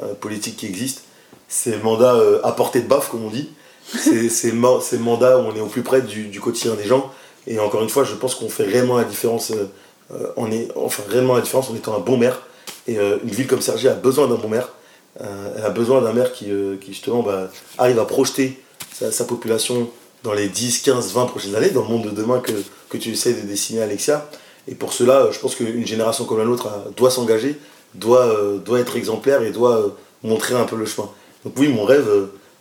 euh, 0.03 0.15
politique 0.15 0.57
qui 0.57 0.67
existe. 0.67 1.05
C'est 1.49 1.73
le 1.73 1.83
mandat 1.83 2.15
euh, 2.15 2.41
à 2.45 2.53
portée 2.53 2.81
de 2.81 2.87
baffe, 2.87 3.11
comme 3.11 3.25
on 3.25 3.31
dit. 3.31 3.51
C'est 3.87 4.51
le, 4.51 4.99
mandat 4.99 5.39
où 5.39 5.43
on 5.43 5.55
est 5.55 5.61
au 5.61 5.67
plus 5.67 5.83
près 5.83 6.03
du, 6.03 6.41
quotidien 6.41 6.75
des 6.75 6.85
gens. 6.85 7.11
Et 7.47 7.59
encore 7.59 7.83
une 7.83 7.89
fois, 7.89 8.05
je 8.05 8.15
pense 8.15 8.35
qu'on 8.35 8.49
fait 8.49 8.65
réellement 8.65 8.97
la 8.97 9.05
différence. 9.05 9.53
On 10.37 10.51
est, 10.51 10.69
enfin, 10.77 11.03
réellement 11.09 11.35
la 11.35 11.41
différence 11.41 11.71
en 11.71 11.75
étant 11.75 11.97
un 11.97 12.01
bon 12.01 12.17
maire. 12.17 12.43
Et 12.87 12.97
une 12.97 13.31
ville 13.31 13.47
comme 13.47 13.61
Sergi 13.61 13.89
a 13.89 13.95
besoin 13.95 14.29
d'un 14.29 14.37
bon 14.37 14.49
maire. 14.49 14.69
Euh, 15.21 15.55
elle 15.57 15.65
a 15.65 15.71
besoin 15.71 16.01
d'un 16.03 16.13
maire 16.13 16.33
qui, 16.33 16.51
euh, 16.51 16.77
justement 16.87 17.23
bah, 17.23 17.49
arrive 17.79 17.99
à 17.99 18.05
projeter 18.05 18.61
sa, 18.93 19.25
population 19.25 19.89
dans 20.23 20.33
les 20.33 20.49
10, 20.49 20.81
15, 20.81 21.13
20 21.13 21.27
prochaines 21.27 21.55
années, 21.55 21.71
dans 21.71 21.83
le 21.83 21.89
monde 21.89 22.05
de 22.05 22.11
demain 22.11 22.41
que, 22.41 22.53
tu 22.97 23.11
essaies 23.11 23.35
de 23.35 23.41
dessiner, 23.41 23.83
Alexia. 23.83 24.29
Et 24.69 24.77
pour 24.77 24.93
cela, 24.93 25.29
je 25.33 25.39
pense 25.41 25.57
qu'une 25.57 25.85
génération 25.85 26.25
comme 26.25 26.39
la 26.39 26.45
nôtre 26.45 26.69
doit 26.97 27.11
s'engager, 27.11 27.59
doit, 27.95 28.27
euh, 28.27 28.59
doit 28.59 28.79
être 28.79 28.97
exemplaire 28.97 29.43
et 29.43 29.51
doit 29.51 29.97
montrer 30.23 30.55
un 30.55 30.65
peu 30.65 30.77
le 30.77 30.87
chemin. 30.87 31.11
Donc 31.45 31.55
oui, 31.59 31.69
mon 31.69 31.85
rêve, 31.85 32.09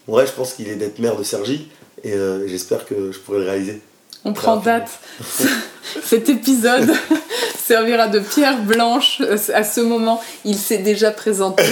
mon 0.08 0.16
rêve 0.16 0.28
je 0.28 0.34
pense 0.34 0.54
qu'il 0.54 0.68
est 0.70 0.76
d'être 0.76 0.98
maire 0.98 1.16
de 1.16 1.24
Sergi, 1.24 1.70
et 2.04 2.14
j'espère 2.48 2.86
que 2.86 3.12
je 3.12 3.20
pourrai 3.20 3.40
le 3.40 3.46
réaliser. 3.46 3.82
On 4.26 4.34
prend 4.34 4.58
date. 4.58 4.90
Cet 6.04 6.30
épisode 6.30 6.92
servira 7.66 8.08
de 8.08 8.20
pierre 8.20 8.62
blanche 8.62 9.22
à 9.54 9.64
ce 9.64 9.82
moment. 9.82 10.22
Il 10.46 10.58
s'est 10.58 10.80
déjà 10.80 11.12
présenté. 11.12 11.64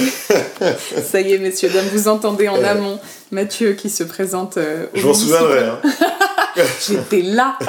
Ça 1.03 1.21
y 1.21 1.33
est, 1.33 1.37
messieurs, 1.37 1.69
dames, 1.69 1.87
vous 1.91 2.07
entendez 2.07 2.47
en 2.47 2.63
amont 2.63 2.99
Mathieu 3.31 3.73
qui 3.73 3.89
se 3.89 4.03
présente 4.03 4.57
euh, 4.57 4.85
Je 4.93 5.07
m'en 5.07 5.13
souviendrai. 5.13 5.59
Hein. 5.65 5.79
J'étais 6.87 7.21
là. 7.21 7.57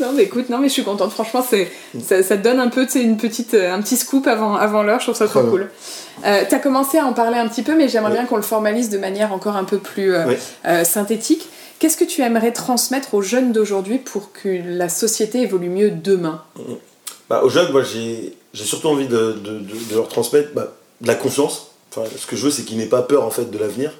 Non 0.00 0.12
mais 0.14 0.24
écoute, 0.24 0.48
non 0.48 0.58
mais 0.58 0.68
je 0.68 0.74
suis 0.74 0.84
contente. 0.84 1.10
Franchement, 1.10 1.44
c'est 1.48 1.72
ça, 2.00 2.22
ça, 2.22 2.36
donne 2.36 2.60
un 2.60 2.68
peu, 2.68 2.86
une 2.94 3.16
petite, 3.16 3.54
euh, 3.54 3.74
un 3.74 3.80
petit 3.82 3.96
scoop 3.96 4.28
avant, 4.28 4.54
avant 4.54 4.84
l'heure. 4.84 5.00
Je 5.00 5.06
trouve 5.06 5.16
ça 5.16 5.26
trop 5.26 5.42
cool. 5.42 5.68
Euh, 6.24 6.44
tu 6.48 6.54
as 6.54 6.60
commencé 6.60 6.98
à 6.98 7.04
en 7.04 7.12
parler 7.12 7.36
un 7.36 7.48
petit 7.48 7.62
peu, 7.62 7.74
mais 7.74 7.88
j'aimerais 7.88 8.12
bien 8.12 8.24
qu'on 8.26 8.36
le 8.36 8.42
formalise 8.42 8.90
de 8.90 8.98
manière 8.98 9.32
encore 9.32 9.56
un 9.56 9.64
peu 9.64 9.78
plus 9.78 10.14
synthétique. 10.84 11.48
Qu'est-ce 11.78 11.96
que 11.96 12.04
tu 12.04 12.22
aimerais 12.22 12.52
transmettre 12.52 13.14
aux 13.14 13.22
jeunes 13.22 13.52
d'aujourd'hui 13.52 13.98
pour 13.98 14.32
que 14.32 14.48
la 14.48 14.88
société 14.88 15.42
évolue 15.42 15.68
mieux 15.68 15.90
demain? 15.92 16.42
Bah, 17.30 17.42
Aux 17.44 17.48
jeunes, 17.48 17.70
moi 17.70 17.82
j'ai 17.84 18.34
surtout 18.54 18.88
envie 18.88 19.06
de, 19.06 19.36
leur 19.92 20.08
transmettre 20.08 20.52
bah, 20.54 20.74
de 21.00 21.06
la 21.06 21.14
confiance. 21.14 21.70
Enfin, 21.90 22.02
ce 22.16 22.26
que 22.26 22.34
je 22.34 22.44
veux, 22.44 22.50
c'est 22.50 22.64
qu'ils 22.64 22.78
n'aient 22.78 22.86
pas 22.86 23.02
peur 23.02 23.24
en 23.24 23.30
fait 23.30 23.50
de 23.50 23.58
l'avenir, 23.58 23.92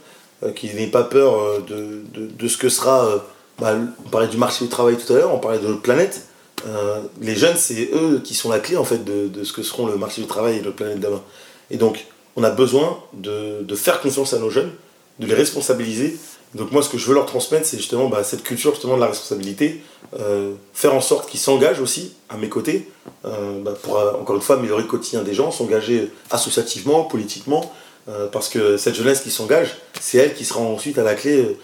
euh, 0.43 0.51
qu'ils 0.51 0.75
n'aient 0.75 0.89
pas 0.89 1.05
peur 1.05 1.39
euh, 1.41 2.03
de, 2.11 2.49
ce 2.49 2.57
que 2.57 2.69
sera. 2.69 3.07
Euh, 3.07 3.19
bah, 3.61 3.77
on 4.05 4.09
parlait 4.09 4.29
du 4.29 4.37
marché 4.37 4.65
du 4.65 4.71
travail 4.71 4.97
tout 4.97 5.13
à 5.13 5.17
l'heure, 5.17 5.35
on 5.35 5.39
parlait 5.39 5.59
de 5.59 5.67
notre 5.67 5.83
planète. 5.83 6.23
les 7.21 7.37
jeunes, 7.37 7.57
c'est 7.57 7.91
eux 7.93 8.21
qui 8.23 8.35
sont 8.35 8.51
la 8.51 8.59
clé 8.59 8.77
en 8.77 8.85
fait 8.85 9.05
de, 9.05 9.45
ce 9.45 9.53
que 9.53 9.63
seront 9.63 9.87
le 9.87 9.97
marché 9.97 10.21
du 10.21 10.27
travail 10.27 10.59
et 10.59 10.63
notre 10.63 10.77
planète 10.77 11.01
demain. 11.01 11.23
Et 11.71 11.77
donc, 11.77 12.07
on 12.35 12.43
a 12.43 12.51
besoin 12.51 12.99
de 13.15 13.75
faire 13.77 14.01
confiance 14.01 14.33
à 14.33 14.39
nos 14.39 14.51
jeunes, 14.51 14.71
de 15.21 15.27
les 15.27 15.35
responsabiliser 15.35 16.17
donc 16.55 16.73
moi, 16.73 16.83
ce 16.83 16.89
que 16.89 16.97
je 16.97 17.07
veux 17.07 17.15
leur 17.15 17.27
transmettre, 17.27 17.67
c'est 17.67 17.77
justement 17.77 18.09
bah, 18.09 18.25
cette 18.25 18.43
culture 18.43 18.73
justement 18.73 18.97
de 18.97 19.01
la 19.01 19.09
responsabilité, 19.09 19.83
euh, 20.19 20.55
faire 20.73 20.95
en 20.95 21.01
sorte 21.01 21.29
qu'ils 21.29 21.41
s'engagent 21.41 21.81
aussi 21.81 22.15
à 22.31 22.39
mes 22.39 22.49
côtés, 22.49 22.89
euh, 23.27 23.61
bah, 23.63 23.75
pour 23.83 23.99
euh, 23.99 24.13
encore 24.13 24.37
une 24.37 24.43
fois 24.43 24.57
améliorer 24.57 24.83
le 24.83 24.89
quotidien 24.89 25.23
des 25.23 25.35
gens, 25.35 25.51
s'engager 25.51 26.11
associativement, 26.31 27.05
politiquement, 27.05 27.73
parce 28.33 28.49
que 28.49 28.79
cette 28.79 28.95
jeunesse 28.95 29.21
qui 29.21 29.31
s'engage, 29.31 29.77
c'est 30.01 30.17
elle 30.17 30.33
qui 30.33 30.47
sera 30.47 30.61
ensuite 30.61 30.97
à 30.97 31.03
la 31.03 31.15
clé 31.15 31.59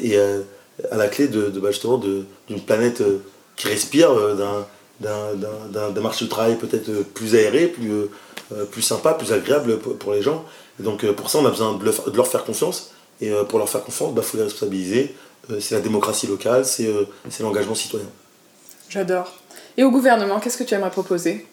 et 0.00 0.18
à 0.18 0.96
la 0.96 1.06
clé 1.06 1.28
de, 1.28 1.50
bah, 1.60 1.70
justement 1.70 1.98
d'une 1.98 2.60
planète 2.64 3.02
qui 3.56 3.68
respire, 3.68 4.10
d'un 4.98 6.00
marché 6.00 6.24
du 6.24 6.30
travail 6.30 6.56
peut-être 6.56 7.02
plus 7.12 7.34
aéré, 7.34 7.66
plus, 7.66 8.08
plus 8.70 8.80
sympa, 8.80 9.12
plus 9.12 9.34
agréable 9.34 9.78
pour, 9.78 10.14
les 10.14 10.22
gens. 10.22 10.46
Et 10.80 10.82
donc 10.82 11.04
pour 11.12 11.28
ça, 11.28 11.40
on 11.40 11.44
a 11.44 11.50
besoin 11.50 11.74
de 11.74 12.16
leur 12.16 12.26
faire 12.26 12.44
confiance 12.44 12.92
et 13.20 13.30
euh, 13.30 13.44
pour 13.44 13.58
leur 13.58 13.68
faire 13.68 13.82
confiance, 13.82 14.10
il 14.10 14.14
bah, 14.14 14.22
faut 14.22 14.36
les 14.36 14.44
responsabiliser. 14.44 15.14
Euh, 15.50 15.60
c'est 15.60 15.74
la 15.74 15.80
démocratie 15.80 16.26
locale, 16.26 16.64
euh, 16.80 17.04
c'est 17.30 17.42
l'engagement 17.42 17.74
citoyen. 17.74 18.06
J'adore. 18.88 19.32
Et 19.76 19.84
au 19.84 19.90
gouvernement, 19.90 20.40
qu'est-ce 20.40 20.56
que 20.56 20.64
tu 20.64 20.74
aimerais 20.74 20.90
proposer? 20.90 21.46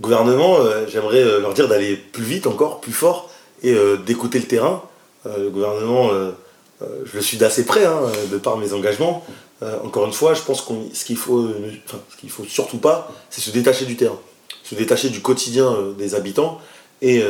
Gouvernement, 0.00 0.58
j'aimerais 0.88 1.24
leur 1.40 1.54
dire 1.54 1.68
d'aller 1.68 1.96
plus 1.96 2.22
vite 2.22 2.46
encore, 2.46 2.80
plus 2.82 2.92
fort, 2.92 3.30
et 3.62 3.74
d'écouter 4.04 4.38
le 4.38 4.44
terrain. 4.44 4.82
le 5.24 5.48
gouvernement, 5.48 6.10
je 6.80 7.14
le 7.14 7.20
suis 7.22 7.38
d'assez 7.38 7.64
près, 7.64 7.86
hein, 7.86 8.00
de 8.30 8.36
par 8.36 8.58
mes 8.58 8.74
engagements. 8.74 9.24
encore 9.84 10.04
une 10.04 10.12
fois, 10.12 10.34
je 10.34 10.42
pense 10.42 10.60
que 10.60 10.74
ce 10.92 11.04
qu'il 11.06 11.16
faut, 11.16 11.48
ce 12.10 12.16
qu'il 12.18 12.30
faut 12.30 12.44
surtout 12.44 12.76
pas, 12.76 13.10
c'est 13.30 13.40
se 13.40 13.50
détacher 13.50 13.86
du 13.86 13.96
terrain, 13.96 14.18
se 14.64 14.74
détacher 14.74 15.08
du 15.08 15.20
quotidien 15.20 15.74
des 15.96 16.14
habitants 16.14 16.60
et 17.00 17.22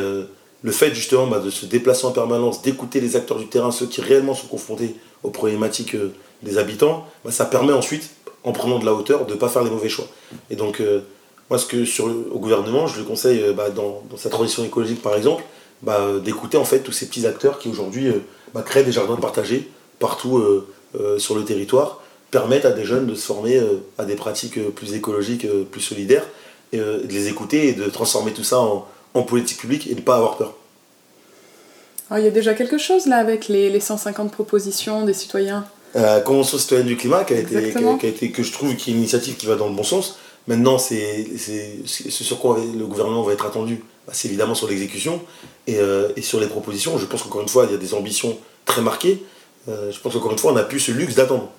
le 0.67 0.73
fait 0.73 0.93
justement 0.93 1.29
bah, 1.29 1.39
de 1.39 1.49
se 1.49 1.65
déplacer 1.65 2.07
en 2.07 2.11
permanence, 2.11 2.61
d'écouter 2.61 3.01
les 3.01 3.15
acteurs 3.15 3.39
du 3.39 3.47
terrain, 3.47 3.71
ceux 3.71 3.87
qui 3.87 4.01
réellement 4.01 4.35
sont 4.35 4.49
confrontés 4.49 4.97
aux 5.23 5.31
problématiques 5.31 5.95
euh, 5.95 6.13
des 6.43 6.59
habitants, 6.59 7.07
bah, 7.25 7.31
ça 7.31 7.45
permet 7.45 7.73
ensuite, 7.73 8.11
en 8.43 8.51
prenant 8.51 8.81
de 8.81 8.85
la 8.85 8.93
hauteur, 8.93 9.27
de 9.27 9.35
ne 9.35 9.39
pas 9.39 9.49
faire 9.49 9.63
les 9.63 9.71
mauvais 9.71 9.89
choix. 9.89 10.09
Et 10.51 10.57
donc, 10.57 10.81
euh, 10.81 11.03
moi, 11.51 11.61
ce 11.61 11.67
que 11.67 11.85
sur 11.85 12.07
au 12.07 12.41
gouvernement, 12.41 12.89
je 12.89 12.99
le 12.99 13.05
conseille 13.05 13.45
euh, 13.45 13.53
bah, 13.53 13.71
dans, 13.71 14.03
sa 14.17 14.29
transition 14.29 14.65
écologique, 14.65 15.01
par 15.03 15.15
exemple, 15.15 15.45
d'écouter 16.25 16.57
en 16.57 16.65
fait 16.65 16.81
tous 16.81 16.91
ces 16.91 17.07
petits 17.07 17.27
acteurs 17.27 17.61
qui 17.61 17.69
aujourd'hui 17.69 18.11
créent 18.65 18.83
des 18.83 18.93
jardins 18.93 19.17
partagés 19.17 19.71
partout 19.99 20.43
sur 21.19 21.35
le 21.35 21.45
territoire, 21.45 22.01
permettent 22.31 22.65
à 22.65 22.71
des 22.71 22.87
jeunes 22.87 23.07
de 23.07 23.15
se 23.15 23.27
former 23.27 23.61
à 23.99 24.07
des 24.07 24.15
pratiques 24.15 24.59
plus 24.71 24.95
écologiques, 24.95 25.47
plus 25.71 25.83
solidaires, 25.83 26.27
et 26.73 26.79
de 26.79 27.09
les 27.11 27.29
écouter 27.29 27.69
et 27.69 27.73
de 27.75 27.91
transformer 27.91 28.33
tout 28.33 28.43
ça 28.43 28.59
en, 28.59 28.89
en 29.17 29.23
politique 29.23 29.59
publique 29.59 29.87
et 29.91 29.95
ne 29.95 30.01
pas 30.01 30.17
avoir 30.17 30.37
peur. 30.37 30.55
il 32.13 32.25
y 32.25 32.27
a 32.27 32.31
déjà 32.31 32.55
quelque 32.55 32.79
chose 32.79 33.07
là 33.07 33.17
avec 33.17 33.49
les, 33.49 33.71
les 33.71 33.81
150 33.81 34.33
propositions 34.33 35.05
des 35.05 35.15
citoyens. 35.15 35.67
La 35.95 36.21
Convention 36.21 36.59
citoyenne 36.59 36.87
du 36.87 36.97
climat, 36.97 37.25
qui 37.25 37.35
a, 37.35 37.39
été, 37.39 37.73
qui 37.73 38.07
a, 38.07 38.09
été, 38.09 38.31
que 38.31 38.43
je 38.43 38.53
trouve 38.53 38.77
qui 38.77 38.91
est 38.91 38.93
une 38.93 38.99
initiative 39.01 39.37
qui 39.37 39.47
va 39.47 39.57
dans 39.57 39.69
le 39.69 39.75
bon 39.75 39.83
sens. 39.83 40.19
Maintenant, 40.47 40.79
c'est 40.79 41.27
ce 41.37 42.25
sur 42.25 42.39
quoi 42.39 42.59
le 42.59 42.85
gouvernement 42.87 43.23
va 43.23 43.33
être 43.33 43.47
attendu, 43.47 43.83
bah, 44.07 44.13
c'est 44.15 44.29
évidemment 44.29 44.55
sur 44.55 44.69
l'exécution 44.69 45.21
et, 45.67 45.79
euh, 45.79 46.11
et, 46.17 46.23
sur 46.23 46.39
les 46.39 46.47
propositions. 46.47 46.99
Je 46.99 47.07
pense 47.07 47.23
qu'encore 47.23 47.41
une 47.41 47.49
fois, 47.49 47.65
il 47.65 47.73
y 47.73 47.75
a 47.75 47.79
des 47.79 47.95
ambitions 47.95 48.39
très 48.65 48.83
marquées. 48.83 49.25
Euh, 49.69 49.91
je 49.91 49.99
pense 49.99 50.13
qu'encore 50.13 50.33
une 50.33 50.39
fois, 50.39 50.53
on 50.53 50.55
n'a 50.55 50.63
plus 50.63 50.79
ce 50.79 50.93
luxe 50.93 51.15
d'attendre. 51.15 51.51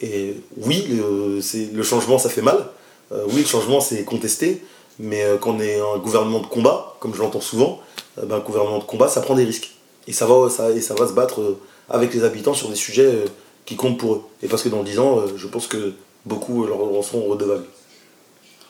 Et 0.00 0.34
oui, 0.56 0.84
le, 0.88 1.40
le, 1.72 1.82
changement, 1.84 2.18
ça 2.18 2.28
fait 2.28 2.42
mal. 2.42 2.66
Euh, 3.12 3.24
oui, 3.28 3.42
le 3.42 3.46
changement, 3.46 3.80
c'est 3.80 4.02
contesté. 4.04 4.62
Mais 4.98 5.24
euh, 5.24 5.38
quand 5.38 5.56
on 5.56 5.60
est 5.60 5.80
un 5.80 5.98
gouvernement 5.98 6.40
de 6.40 6.46
combat, 6.46 6.96
comme 7.00 7.14
je 7.14 7.20
l'entends 7.20 7.40
souvent, 7.40 7.80
euh, 8.18 8.26
ben, 8.26 8.36
un 8.36 8.40
gouvernement 8.40 8.78
de 8.78 8.84
combat, 8.84 9.08
ça 9.08 9.20
prend 9.20 9.34
des 9.34 9.44
risques. 9.44 9.72
Et 10.06 10.12
ça 10.12 10.26
va, 10.26 10.48
ça, 10.50 10.70
et 10.70 10.80
ça 10.80 10.94
va 10.94 11.08
se 11.08 11.12
battre 11.12 11.40
euh, 11.40 11.58
avec 11.88 12.14
les 12.14 12.24
habitants 12.24 12.54
sur 12.54 12.68
des 12.68 12.76
sujets 12.76 13.24
qui 13.66 13.76
comptent 13.76 13.98
pour 13.98 14.14
eux. 14.14 14.22
Et 14.42 14.48
parce 14.48 14.62
que 14.62 14.68
dans 14.68 14.82
10 14.82 14.98
ans, 14.98 15.22
je 15.36 15.46
pense 15.46 15.66
que 15.66 15.92
beaucoup 16.24 16.66
leur 16.66 16.80
en 16.80 17.02
seront 17.02 17.28
redevables. 17.28 17.66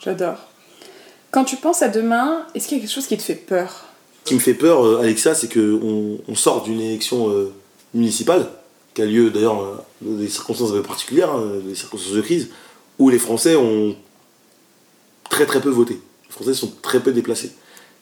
J'adore. 0.01 0.37
Quand 1.31 1.43
tu 1.43 1.57
penses 1.57 1.81
à 1.81 1.89
demain, 1.89 2.45
est-ce 2.55 2.67
qu'il 2.67 2.77
y 2.77 2.81
a 2.81 2.83
quelque 2.83 2.93
chose 2.93 3.07
qui 3.07 3.17
te 3.17 3.23
fait 3.23 3.35
peur? 3.35 3.85
Ce 4.23 4.29
qui 4.29 4.35
me 4.35 4.39
fait 4.39 4.53
peur, 4.53 4.99
Alexa, 4.99 5.35
c'est 5.35 5.53
qu'on 5.53 6.19
on 6.27 6.35
sort 6.35 6.63
d'une 6.63 6.81
élection 6.81 7.31
municipale, 7.93 8.47
qui 8.93 9.01
a 9.01 9.05
lieu 9.05 9.29
d'ailleurs 9.29 9.83
dans 10.01 10.17
des 10.17 10.29
circonstances 10.29 10.71
particulières, 10.85 11.31
hein, 11.31 11.59
des 11.65 11.75
circonstances 11.75 12.13
de 12.13 12.21
crise, 12.21 12.49
où 12.99 13.09
les 13.09 13.19
Français 13.19 13.55
ont 13.55 13.95
très 15.29 15.45
très 15.45 15.61
peu 15.61 15.69
voté. 15.69 15.99
Français 16.29 16.53
sont 16.53 16.71
très 16.81 16.99
peu 16.99 17.11
déplacés. 17.11 17.51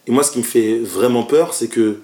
Et 0.07 0.12
moi, 0.12 0.23
ce 0.23 0.31
qui 0.31 0.39
me 0.39 0.43
fait 0.43 0.79
vraiment 0.79 1.23
peur, 1.23 1.53
c'est 1.53 1.67
que 1.67 1.99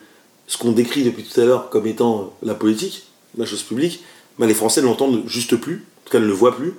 ce 0.47 0.57
qu'on 0.57 0.71
décrit 0.71 1.03
depuis 1.03 1.23
tout 1.23 1.39
à 1.39 1.45
l'heure 1.45 1.69
comme 1.69 1.85
étant 1.85 2.33
la 2.41 2.55
politique, 2.55 3.03
la 3.37 3.45
chose 3.45 3.63
publique, 3.63 4.03
bah, 4.37 4.47
les 4.47 4.53
Français 4.53 4.81
ne 4.81 4.87
l'entendent 4.87 5.23
juste 5.27 5.55
plus, 5.55 5.75
en 5.75 6.05
tout 6.05 6.11
cas 6.11 6.19
ne 6.19 6.25
le 6.25 6.33
voient 6.33 6.55
plus. 6.55 6.73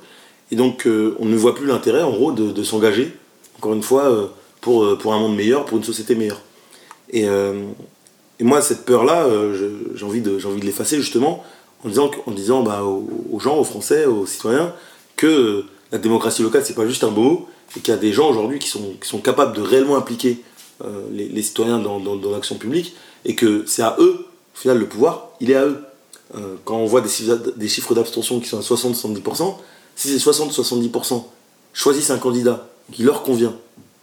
Et 0.51 0.57
donc, 0.57 0.87
euh, 0.87 1.15
on 1.21 1.27
ne 1.27 1.37
voit 1.37 1.55
plus 1.55 1.67
l'intérêt, 1.67 2.03
en 2.03 2.11
gros, 2.11 2.33
de, 2.33 2.63
s'engager, 2.63 3.13
encore 3.59 3.75
une 3.75 3.83
fois, 3.83 4.11
euh, 4.11 4.27
pour, 4.61 4.85
euh, 4.85 4.99
un 5.05 5.19
monde 5.19 5.37
meilleur, 5.37 5.65
pour 5.65 5.79
une 5.79 5.85
société 5.85 6.15
meilleure. 6.15 6.41
Et, 7.13 7.27
moi, 8.41 8.63
cette 8.63 8.85
peur-là, 8.87 9.29
j'ai 9.95 10.05
envie 10.05 10.23
de, 10.23 10.41
l'effacer 10.65 10.97
justement 10.97 11.45
en 11.85 11.89
disant, 11.89 12.11
en 12.27 12.63
bah, 12.63 12.83
aux, 12.83 13.39
gens, 13.39 13.59
aux 13.59 13.65
Français, 13.65 14.07
aux 14.07 14.27
citoyens, 14.27 14.73
que 15.17 15.65
la 15.93 15.99
démocratie 15.99 16.43
locale, 16.43 16.65
c'est 16.65 16.75
pas 16.75 16.87
juste 16.87 17.05
un 17.05 17.11
beau 17.11 17.23
mot, 17.23 17.49
et 17.77 17.81
qu'il 17.81 17.93
y 17.93 17.97
a 17.97 18.01
des 18.01 18.13
gens 18.13 18.31
aujourd'hui 18.31 18.59
qui 18.59 18.69
sont, 18.69 19.19
capables 19.19 19.57
de 19.57 19.63
réellement 19.63 19.97
impliquer 19.97 20.43
les, 21.13 21.43
citoyens 21.43 21.79
dans, 21.79 22.31
l'action 22.31 22.57
publique, 22.57 22.95
et 23.25 23.35
que 23.35 23.65
c'est 23.67 23.83
à 23.83 23.97
eux, 23.99 24.27
au 24.55 24.59
final, 24.59 24.79
le 24.79 24.87
pouvoir, 24.87 25.31
il 25.41 25.51
est 25.51 25.57
à 25.57 25.67
eux. 25.67 25.79
quand 26.65 26.77
on 26.77 26.87
voit 26.87 27.03
des, 27.03 27.69
chiffres 27.69 27.95
d'abstention 27.95 28.41
qui 28.41 28.49
sont 28.49 28.59
à 28.59 28.63
60-70%, 28.63 29.57
si 29.97 30.09
ces 30.09 30.31
60-70% 30.31 31.25
choisissent 31.73 32.11
un 32.11 32.19
candidat 32.19 32.69
qui 32.93 33.03
leur 33.03 33.23
convient, 33.23 33.55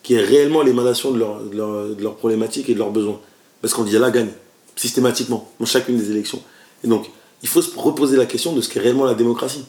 qui 0.04 0.14
est 0.14 0.22
réellement 0.22 0.62
l'émanation 0.62 1.12
de 1.12 1.20
leurs 1.20 1.42
leur, 1.52 1.88
leur 2.00 2.16
problématiques 2.16 2.70
et 2.70 2.74
de 2.74 2.80
leurs 2.80 2.92
besoins, 2.92 3.20
parce 3.62 3.72
ce 3.72 3.78
candidat-là 3.78 4.12
gagne, 4.12 4.30
systématiquement, 4.76 5.52
dans 5.60 5.66
chacune 5.66 5.98
des 5.98 6.12
élections. 6.12 6.42
Et 6.84 6.88
donc, 6.88 7.10
il 7.42 7.50
faut 7.50 7.62
se 7.62 7.78
reposer 7.78 8.18
la 8.18 8.26
question 8.26 8.54
de 8.54 8.62
ce 8.62 8.70
qu'est 8.70 8.80
réellement 8.80 9.06
la 9.06 9.16
démocratie. 9.16 9.66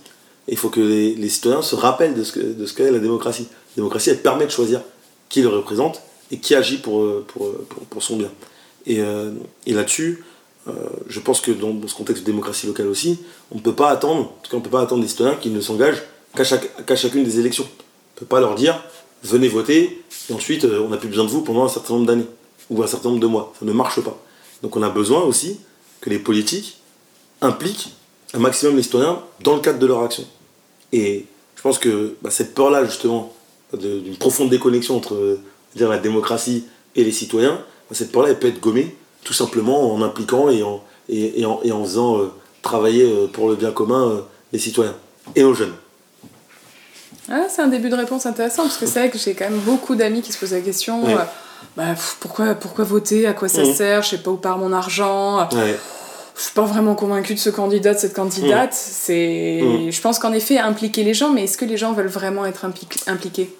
Il 0.48 0.56
faut 0.56 0.70
que 0.70 0.80
les, 0.80 1.28
citoyens 1.28 1.62
se 1.62 1.74
rappellent 1.74 2.14
de 2.14 2.24
ce 2.24 2.72
qu'est 2.74 2.90
la 2.90 2.98
démocratie. 2.98 3.48
La 3.76 3.82
démocratie, 3.82 4.10
elle 4.10 4.22
permet 4.22 4.46
de 4.46 4.50
choisir 4.50 4.80
qui 5.28 5.42
le 5.42 5.48
représente 5.48 6.02
et 6.30 6.38
qui 6.38 6.54
agit 6.54 6.78
pour, 6.78 7.22
pour, 7.26 7.52
pour, 7.90 8.02
son 8.02 8.16
bien. 8.16 8.30
Et, 8.86 9.00
euh, 9.00 9.32
là-dessus, 9.66 10.24
euh, 10.68 10.72
je 11.08 11.20
pense 11.20 11.40
que 11.40 11.50
dans, 11.50 11.74
ce 11.86 11.94
contexte 11.94 12.22
de 12.22 12.26
démocratie 12.26 12.66
locale 12.66 12.88
aussi, 12.88 13.18
on 13.50 13.56
ne 13.56 13.60
peut 13.60 13.74
pas 13.74 13.90
attendre, 13.90 14.20
en 14.20 14.40
tout 14.42 14.50
cas 14.50 14.56
on 14.56 14.60
peut 14.60 14.70
pas 14.70 14.82
attendre 14.82 15.02
des 15.02 15.08
citoyens 15.08 15.36
qui 15.36 15.50
ne 15.50 15.60
s'engagent 15.60 16.02
qu'à 16.34 16.44
chaque, 16.44 16.94
chacune 16.96 17.24
des 17.24 17.38
élections. 17.38 17.64
On 17.64 18.16
ne 18.16 18.20
peut 18.20 18.26
pas 18.26 18.40
leur 18.40 18.54
dire 18.54 18.82
venez 19.22 19.48
voter 19.48 20.04
et 20.30 20.32
ensuite 20.32 20.64
euh, 20.64 20.80
on 20.84 20.88
n'a 20.90 20.96
plus 20.96 21.08
besoin 21.08 21.24
de 21.24 21.30
vous 21.30 21.42
pendant 21.42 21.64
un 21.64 21.68
certain 21.68 21.94
nombre 21.94 22.06
d'années 22.06 22.26
ou 22.70 22.82
un 22.82 22.86
certain 22.86 23.08
nombre 23.08 23.20
de 23.20 23.26
mois. 23.26 23.52
Ça 23.58 23.64
ne 23.66 23.72
marche 23.72 24.00
pas. 24.00 24.16
Donc 24.62 24.76
on 24.76 24.82
a 24.82 24.90
besoin 24.90 25.22
aussi 25.22 25.58
que 26.00 26.10
les 26.10 26.18
politiques 26.18 26.78
impliquent 27.40 27.92
un 28.34 28.38
maximum 28.38 28.76
les 28.76 28.82
citoyens 28.82 29.22
dans 29.40 29.54
le 29.54 29.60
cadre 29.60 29.78
de 29.78 29.86
leur 29.86 30.02
action. 30.02 30.24
Et 30.92 31.26
je 31.56 31.62
pense 31.62 31.78
que 31.78 32.16
bah, 32.22 32.30
cette 32.30 32.54
peur-là, 32.54 32.84
justement, 32.84 33.34
d'une 33.72 34.16
profonde 34.16 34.50
déconnexion 34.50 34.96
entre 34.96 35.38
dire, 35.74 35.88
la 35.88 35.98
démocratie 35.98 36.64
et 36.96 37.04
les 37.04 37.12
citoyens, 37.12 37.60
bah, 37.90 37.96
cette 37.96 38.12
peur-là, 38.12 38.30
elle 38.30 38.38
peut 38.38 38.48
être 38.48 38.60
gommée 38.60 38.96
tout 39.24 39.32
simplement 39.32 39.92
en 39.92 40.00
impliquant 40.02 40.48
et 40.48 40.62
en, 40.62 40.82
et, 41.08 41.44
en, 41.44 41.60
et 41.62 41.72
en 41.72 41.84
faisant 41.84 42.18
euh, 42.18 42.32
travailler 42.62 43.04
euh, 43.04 43.26
pour 43.26 43.48
le 43.48 43.56
bien 43.56 43.72
commun 43.72 44.08
euh, 44.08 44.20
les 44.52 44.58
citoyens 44.58 44.94
et 45.34 45.42
nos 45.42 45.54
jeunes. 45.54 45.74
Ah, 47.30 47.46
c'est 47.50 47.60
un 47.60 47.68
début 47.68 47.90
de 47.90 47.96
réponse 47.96 48.24
intéressant 48.24 48.62
parce 48.62 48.78
que 48.78 48.86
c'est 48.86 49.00
vrai 49.00 49.10
que 49.10 49.18
j'ai 49.18 49.34
quand 49.34 49.50
même 49.50 49.58
beaucoup 49.60 49.96
d'amis 49.96 50.22
qui 50.22 50.32
se 50.32 50.38
posent 50.38 50.52
la 50.52 50.60
question 50.60 51.04
bah, 51.76 51.94
pourquoi, 52.20 52.54
pourquoi 52.54 52.84
voter 52.84 53.26
À 53.26 53.34
quoi 53.34 53.48
ça 53.48 53.62
mmh. 53.62 53.74
sert 53.74 54.02
Je 54.02 54.10
sais 54.10 54.18
pas 54.18 54.30
où 54.30 54.36
part 54.36 54.58
mon 54.58 54.72
argent. 54.72 55.46
Ouais 55.50 55.76
je 56.38 56.44
suis 56.44 56.54
pas 56.54 56.64
vraiment 56.64 56.94
convaincue 56.94 57.34
de 57.34 57.38
ce 57.40 57.50
candidat, 57.50 57.94
de 57.94 57.98
cette 57.98 58.14
candidate. 58.14 58.70
Mmh. 58.70 58.76
C'est, 58.78 59.60
mmh. 59.60 59.90
je 59.90 60.00
pense 60.00 60.20
qu'en 60.20 60.32
effet, 60.32 60.56
impliquer 60.58 61.02
les 61.02 61.12
gens, 61.12 61.32
mais 61.32 61.44
est-ce 61.44 61.58
que 61.58 61.64
les 61.64 61.76
gens 61.76 61.92
veulent 61.92 62.06
vraiment 62.06 62.46
être 62.46 62.64
impliqués? 62.64 63.50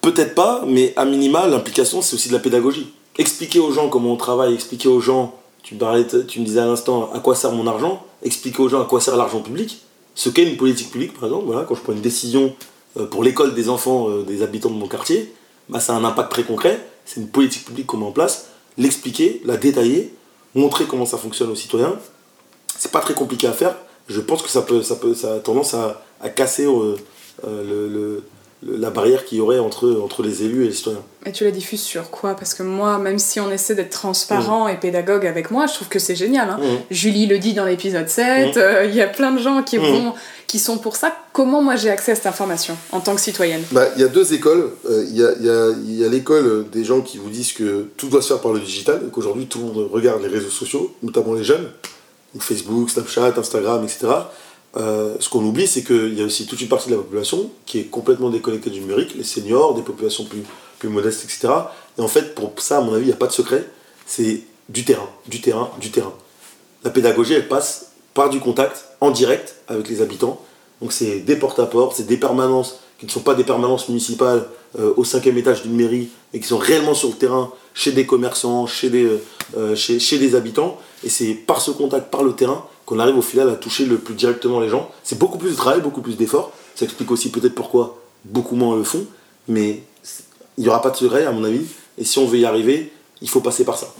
Peut-être 0.00 0.36
pas, 0.36 0.62
mais 0.64 0.92
à 0.96 1.04
minima, 1.04 1.48
l'implication, 1.48 2.02
c'est 2.02 2.14
aussi 2.14 2.28
de 2.28 2.32
la 2.32 2.38
pédagogie. 2.38 2.92
Expliquer 3.18 3.58
aux 3.58 3.72
gens 3.72 3.88
comment 3.88 4.12
on 4.12 4.16
travaille, 4.16 4.54
expliquer 4.54 4.88
aux 4.88 5.00
gens, 5.00 5.34
tu 5.64 5.74
me, 5.74 5.80
parlais, 5.80 6.06
tu 6.28 6.38
me 6.38 6.44
disais 6.44 6.60
à 6.60 6.66
l'instant, 6.66 7.10
à 7.12 7.18
quoi 7.18 7.34
sert 7.34 7.50
mon 7.50 7.66
argent, 7.66 8.06
expliquer 8.22 8.62
aux 8.62 8.68
gens 8.68 8.80
à 8.80 8.84
quoi 8.84 9.00
sert 9.00 9.16
l'argent 9.16 9.40
public, 9.40 9.82
ce 10.14 10.28
qu'est 10.28 10.48
une 10.48 10.56
politique 10.56 10.92
publique, 10.92 11.14
par 11.14 11.24
exemple, 11.24 11.46
voilà, 11.46 11.64
quand 11.64 11.74
je 11.74 11.80
prends 11.80 11.92
une 11.92 12.00
décision 12.00 12.54
euh, 12.96 13.06
pour 13.06 13.24
l'école 13.24 13.54
des 13.54 13.68
enfants 13.68 14.08
euh, 14.08 14.22
des 14.22 14.42
habitants 14.42 14.70
de 14.70 14.74
mon 14.74 14.86
quartier, 14.86 15.34
bah, 15.68 15.80
ça 15.80 15.94
a 15.94 15.96
un 15.96 16.04
impact 16.04 16.30
très 16.30 16.44
concret, 16.44 16.80
c'est 17.04 17.20
une 17.20 17.28
politique 17.28 17.64
publique 17.64 17.86
qu'on 17.86 17.96
met 17.96 18.06
en 18.06 18.12
place, 18.12 18.50
l'expliquer, 18.78 19.42
la 19.44 19.56
détailler, 19.56 20.14
montrer 20.54 20.84
comment 20.84 21.06
ça 21.06 21.18
fonctionne 21.18 21.50
aux 21.50 21.56
citoyens, 21.56 21.96
c'est 22.80 22.90
pas 22.90 23.00
très 23.00 23.14
compliqué 23.14 23.46
à 23.46 23.52
faire. 23.52 23.76
Je 24.08 24.20
pense 24.20 24.42
que 24.42 24.48
ça 24.48 24.62
peut, 24.62 24.82
ça 24.82 24.96
peut, 24.96 25.14
ça 25.14 25.34
a 25.34 25.38
tendance 25.38 25.74
à, 25.74 26.02
casser 26.30 26.64
euh, 26.64 26.96
euh, 27.46 28.20
la 28.66 28.90
barrière 28.90 29.26
qu'il 29.26 29.38
y 29.38 29.40
aurait 29.42 29.58
entre, 29.58 30.00
entre 30.02 30.22
les 30.22 30.42
élus 30.44 30.64
et 30.64 30.68
les 30.68 30.72
citoyens. 30.72 31.02
Et 31.26 31.32
tu 31.32 31.44
la 31.44 31.50
diffuses 31.50 31.82
sur 31.82 32.10
quoi? 32.10 32.34
Parce 32.34 32.54
que 32.54 32.62
moi, 32.62 32.98
même 32.98 33.18
si 33.18 33.38
on 33.38 33.50
essaie 33.50 33.74
d'être 33.74 33.90
transparent 33.90 34.66
mmh. 34.66 34.70
et 34.70 34.76
pédagogue 34.78 35.26
avec 35.26 35.50
moi, 35.50 35.66
je 35.66 35.74
trouve 35.74 35.88
que 35.88 35.98
c'est 35.98 36.16
génial. 36.16 36.48
Hein. 36.48 36.58
Mmh. 36.58 36.76
Julie 36.90 37.26
le 37.26 37.38
dit 37.38 37.52
dans 37.52 37.66
l'épisode 37.66 38.08
7, 38.08 38.56
mmh. 38.56 38.58
euh, 38.58 38.84
il 38.86 38.94
y 38.94 39.02
a 39.02 39.08
plein 39.08 39.32
de 39.32 39.38
gens 39.38 39.62
qui, 39.62 39.76
vont, 39.76 40.14
qui 40.46 40.58
sont 40.58 40.78
pour 40.78 40.96
ça. 40.96 41.14
Comment 41.34 41.60
moi 41.60 41.76
j'ai 41.76 41.90
accès 41.90 42.12
à 42.12 42.14
cette 42.14 42.26
information 42.26 42.78
en 42.92 43.00
tant 43.00 43.14
que 43.14 43.20
citoyenne? 43.20 43.62
Bah, 43.72 43.88
Il 43.96 44.00
y 44.00 44.04
a 44.04 44.08
deux 44.08 44.32
écoles. 44.32 44.70
Il 44.88 45.16
y 45.16 45.22
a, 45.22 45.32
y 45.38 46.04
a 46.04 46.08
l'école 46.08 46.64
des 46.72 46.84
gens 46.84 47.02
qui 47.02 47.18
vous 47.18 47.28
disent 47.28 47.52
que 47.52 47.88
tout 47.98 48.08
doit 48.08 48.22
se 48.22 48.28
faire 48.28 48.40
par 48.40 48.54
le 48.54 48.60
digital, 48.60 49.02
et 49.06 49.10
qu'aujourd'hui 49.10 49.46
tout 49.46 49.58
le 49.58 49.64
monde 49.66 49.90
regarde 49.92 50.22
les 50.22 50.28
réseaux 50.28 50.48
sociaux, 50.48 50.94
notamment 51.02 51.34
les 51.34 51.44
jeunes. 51.44 51.68
Facebook, 52.38 52.90
Snapchat, 52.90 53.34
Instagram, 53.36 53.82
etc. 53.84 54.08
Euh, 54.76 55.16
ce 55.18 55.28
qu'on 55.28 55.44
oublie, 55.44 55.66
c'est 55.66 55.82
qu'il 55.82 56.14
y 56.14 56.22
a 56.22 56.24
aussi 56.24 56.46
toute 56.46 56.60
une 56.60 56.68
partie 56.68 56.88
de 56.88 56.94
la 56.94 57.00
population 57.00 57.50
qui 57.66 57.80
est 57.80 57.84
complètement 57.84 58.30
déconnectée 58.30 58.70
du 58.70 58.80
numérique, 58.80 59.14
les 59.16 59.24
seniors, 59.24 59.74
des 59.74 59.82
populations 59.82 60.24
plus, 60.24 60.88
modestes, 60.88 61.24
etc. 61.24 61.48
Et 61.98 62.00
en 62.00 62.08
fait, 62.08 62.34
pour 62.34 62.52
ça, 62.58 62.78
à 62.78 62.80
mon 62.80 62.94
avis, 62.94 63.04
il 63.04 63.08
n'y 63.08 63.12
a 63.12 63.16
pas 63.16 63.26
de 63.26 63.32
secret. 63.32 63.66
C'est 64.06 64.42
du 64.68 64.84
terrain, 64.84 65.08
du 65.26 65.40
terrain, 65.40 65.70
du 65.80 65.90
terrain. 65.90 66.12
La 66.84 66.90
pédagogie, 66.90 67.34
elle 67.34 67.48
passe 67.48 67.90
par 68.14 68.30
du 68.30 68.40
contact 68.40 68.86
en 69.00 69.10
direct 69.10 69.56
avec 69.68 69.88
les 69.88 70.00
habitants. 70.00 70.40
Donc 70.80 70.92
c'est 70.92 71.20
des 71.20 71.36
porte-à-porte, 71.36 71.96
c'est 71.96 72.06
des 72.06 72.16
permanences 72.16 72.80
qui 72.98 73.06
ne 73.06 73.10
sont 73.10 73.20
pas 73.20 73.34
des 73.34 73.44
permanences 73.44 73.88
municipales 73.88 74.46
euh, 74.78 74.94
au 74.96 75.04
cinquième 75.04 75.36
étage 75.36 75.62
d'une 75.62 75.74
mairie, 75.74 76.10
et 76.32 76.40
qui 76.40 76.46
sont 76.46 76.58
réellement 76.58 76.94
sur 76.94 77.08
le 77.08 77.14
terrain, 77.14 77.50
chez 77.74 77.92
des 77.92 78.06
commerçants, 78.06 78.66
chez 78.66 78.90
des, 78.90 79.08
euh, 79.56 79.74
chez, 79.74 79.98
chez 79.98 80.18
des 80.18 80.34
habitants. 80.34 80.78
Et 81.04 81.08
c'est 81.08 81.34
par 81.34 81.60
ce 81.60 81.70
contact, 81.70 82.10
par 82.10 82.22
le 82.22 82.34
terrain, 82.34 82.66
qu'on 82.86 82.98
arrive 82.98 83.16
au 83.16 83.22
final 83.22 83.48
à 83.48 83.54
toucher 83.54 83.86
le 83.86 83.98
plus 83.98 84.14
directement 84.14 84.60
les 84.60 84.68
gens. 84.68 84.90
C'est 85.04 85.18
beaucoup 85.18 85.38
plus 85.38 85.50
de 85.50 85.56
travail, 85.56 85.80
beaucoup 85.80 86.02
plus 86.02 86.16
d'efforts. 86.16 86.52
Ça 86.74 86.84
explique 86.84 87.10
aussi 87.10 87.30
peut-être 87.30 87.54
pourquoi 87.54 87.98
beaucoup 88.24 88.56
moins 88.56 88.76
le 88.76 88.84
font, 88.84 89.06
mais 89.48 89.82
il 90.58 90.64
n'y 90.64 90.68
aura 90.68 90.82
pas 90.82 90.90
de 90.90 90.96
secret 90.96 91.24
à 91.24 91.32
mon 91.32 91.44
avis. 91.44 91.64
Et 91.98 92.04
si 92.04 92.18
on 92.18 92.26
veut 92.26 92.38
y 92.38 92.46
arriver, 92.46 92.92
il 93.20 93.28
faut 93.28 93.40
passer 93.40 93.64
par 93.64 93.78
ça. 93.78 93.92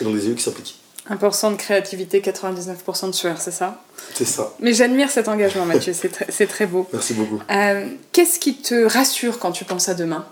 Et 0.00 0.04
donc 0.04 0.14
des 0.14 0.26
élus 0.26 0.36
qui 0.36 0.42
s'impliquent. 0.42 0.76
1% 1.08 1.52
de 1.52 1.56
créativité, 1.56 2.20
99% 2.20 3.06
de 3.08 3.12
sueur, 3.12 3.38
c'est 3.40 3.50
ça? 3.50 3.82
C'est 4.14 4.24
ça. 4.24 4.52
Mais 4.60 4.72
j'admire 4.72 5.10
cet 5.10 5.28
engagement, 5.28 5.64
Mathieu, 5.64 5.92
c'est 5.92 6.08
très, 6.08 6.46
très, 6.46 6.66
beau. 6.66 6.86
Merci 6.92 7.14
beaucoup. 7.14 7.40
Euh, 7.50 7.86
qu'est-ce 8.12 8.38
qui 8.38 8.56
te 8.56 8.84
rassure 8.84 9.38
quand 9.38 9.50
tu 9.50 9.64
penses 9.64 9.88
à 9.88 9.94
demain? 9.94 10.24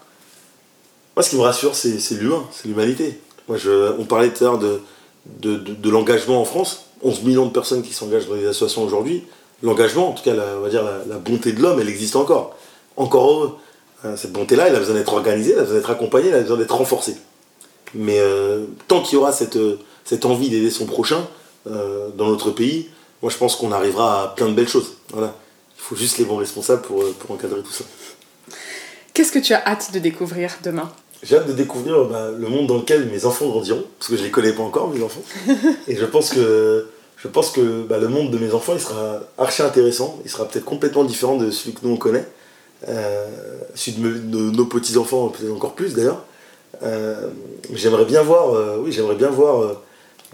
Moi, 1.19 1.25
ce 1.25 1.31
qui 1.31 1.37
me 1.37 1.43
rassure, 1.43 1.75
c'est 1.75 1.99
l'humain, 2.13 2.45
c'est 2.53 2.69
l'humanité. 2.69 3.19
Moi, 3.49 3.59
je, 3.59 3.91
on 3.99 4.05
parlait 4.05 4.33
tout 4.33 4.45
à 4.45 4.51
l'heure 4.51 4.59
de, 4.61 4.81
de, 5.41 5.91
l'engagement 5.91 6.41
en 6.41 6.45
France. 6.45 6.85
11 7.03 7.25
millions 7.25 7.47
de 7.47 7.51
personnes 7.51 7.83
qui 7.83 7.93
s'engagent 7.93 8.29
dans 8.29 8.37
les 8.37 8.47
associations 8.47 8.85
aujourd'hui. 8.85 9.25
L'engagement, 9.65 10.11
en 10.11 10.13
tout 10.13 10.23
cas, 10.23 10.33
la, 10.33 10.45
on 10.59 10.61
va 10.61 10.69
dire 10.69 10.85
la, 10.85 11.17
bonté 11.17 11.51
de 11.51 11.61
l'homme, 11.61 11.81
elle 11.81 11.89
existe 11.89 12.15
encore. 12.15 12.55
Encore 12.97 13.29
heureux. 13.33 13.57
Euh, 14.05 14.17
cette 14.17 14.31
bonté-là, 14.31 14.69
elle 14.69 14.77
a 14.77 14.79
besoin 14.79 14.95
d'être 14.95 15.13
organisée, 15.13 15.55
elle 15.55 15.59
a 15.59 15.63
besoin 15.63 15.79
d'être 15.79 15.91
accompagnée, 15.91 16.29
elle 16.29 16.37
a 16.37 16.41
besoin 16.43 16.57
d'être 16.57 16.77
renforcée. 16.77 17.17
Mais 17.95 18.21
euh, 18.21 18.67
tant 18.87 19.03
qu'il 19.03 19.15
y 19.15 19.17
aura 19.17 19.33
cette 19.33 19.59
cette 20.05 20.25
envie 20.25 20.51
d'aider 20.51 20.71
son 20.71 20.87
prochain 20.87 21.27
euh, 21.69 22.11
dans 22.17 22.29
notre 22.29 22.53
pays, 22.53 22.91
moi 23.23 23.33
je 23.33 23.39
pense 23.39 23.57
qu'on 23.57 23.73
arrivera 23.73 24.23
à 24.23 24.29
plein 24.29 24.47
de 24.47 24.55
belles 24.55 24.69
choses. 24.69 24.93
Voilà. 25.13 25.35
Il 25.79 25.83
faut 25.83 25.97
juste 25.97 26.19
les 26.19 26.25
bons 26.25 26.37
responsables 26.37 26.83
pour, 26.83 27.03
pour 27.15 27.33
encadrer 27.33 27.63
tout 27.63 27.73
ça. 27.73 27.83
Qu'est-ce 29.15 29.33
que 29.33 29.41
tu 29.41 29.53
as 29.53 29.67
hâte 29.67 29.93
de 29.93 29.99
découvrir 29.99 30.59
demain? 30.63 30.93
J'ai 31.23 31.37
hâte 31.37 31.49
de 31.49 31.53
découvrir 31.53 32.05
bah, 32.05 32.31
le 32.37 32.49
monde 32.49 32.67
dans 32.67 32.77
lequel 32.77 33.07
mes 33.07 33.25
enfants 33.25 33.49
grandiront, 33.49 33.85
parce 33.99 34.11
que 34.11 34.17
je 34.17 34.21
ne 34.21 34.27
les 34.27 34.31
connais 34.31 34.53
pas 34.53 34.63
encore, 34.63 34.89
mes 34.89 35.03
enfants. 35.03 35.23
Et 35.89 35.97
je 35.97 36.05
pense 36.05 36.31
que, 36.31 36.87
je 37.17 37.29
pense 37.29 37.51
que 37.51 37.83
bah, 37.83 37.99
le 37.99 38.09
monde 38.09 38.31
de 38.31 38.39
mes 38.39 38.53
enfants, 38.53 38.75
il 38.75 38.81
sera 38.81 39.21
archi 39.37 39.63
intéressant. 39.63 40.19
Il 40.25 40.31
sera 40.31 40.47
peut-être 40.47 40.65
complètement 40.65 41.05
différent 41.05 41.37
de 41.37 41.51
celui 41.51 41.75
que 41.75 41.81
nous 41.83 41.95
on 41.95 41.97
connaît. 41.97 42.27
Euh, 42.89 43.27
celui 43.75 43.99
de, 43.99 44.51
nos 44.51 44.67
petits-enfants, 44.67 45.29
peut-être 45.29 45.53
encore 45.53 45.75
plus 45.75 45.95
d'ailleurs. 45.95 46.25
j'aimerais 47.73 48.05
bien 48.05 48.23
voir, 48.23 48.81
oui, 48.81 48.93
j'aimerais 48.93 49.17
bien 49.17 49.31
voir 49.31 49.79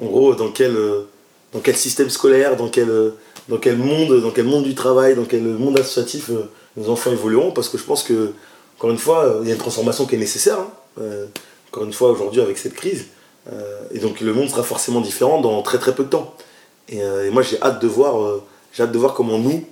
en 0.02 0.06
gros, 0.06 0.34
dans 0.34 0.50
quel, 0.50 0.76
euh, 0.76 1.02
dans 1.52 1.60
quel 1.60 1.76
système 1.76 2.10
scolaire, 2.10 2.56
dans 2.56 2.68
quel, 2.68 2.90
euh, 2.90 3.10
dans 3.48 3.58
quel 3.58 3.76
monde, 3.76 4.20
dans 4.20 4.30
quel 4.30 4.46
monde 4.46 4.64
du 4.64 4.74
travail, 4.74 5.14
dans 5.14 5.24
quel 5.24 5.42
monde 5.42 5.78
associatif 5.78 6.30
euh, 6.30 6.50
nos 6.76 6.88
enfants 6.88 7.12
évolueront, 7.12 7.52
parce 7.52 7.68
que 7.68 7.78
je 7.78 7.84
pense 7.84 8.02
que, 8.02 8.32
encore 8.76 8.90
une 8.90 8.98
fois, 8.98 9.38
il 9.42 9.48
y 9.48 9.50
a 9.50 9.54
une 9.54 9.60
transformation 9.60 10.06
qui 10.06 10.14
est 10.16 10.18
nécessaire, 10.18 10.58
hein. 10.58 11.02
encore 11.68 11.84
une 11.84 11.92
fois 11.92 12.10
aujourd'hui 12.10 12.40
avec 12.40 12.58
cette 12.58 12.74
crise, 12.74 13.06
et 13.92 13.98
donc 13.98 14.20
le 14.20 14.32
monde 14.32 14.48
sera 14.48 14.62
forcément 14.62 15.00
différent 15.00 15.40
dans 15.40 15.62
très 15.62 15.78
très 15.78 15.94
peu 15.94 16.04
de 16.04 16.08
temps. 16.08 16.34
Et, 16.88 17.00
moi 17.30 17.42
j'ai 17.42 17.60
hâte 17.62 17.80
de 17.80 17.86
voir, 17.86 18.40
j'ai 18.72 18.82
hâte 18.82 18.92
de 18.92 18.98
voir 18.98 19.14
comment 19.14 19.38
nous, 19.38 19.64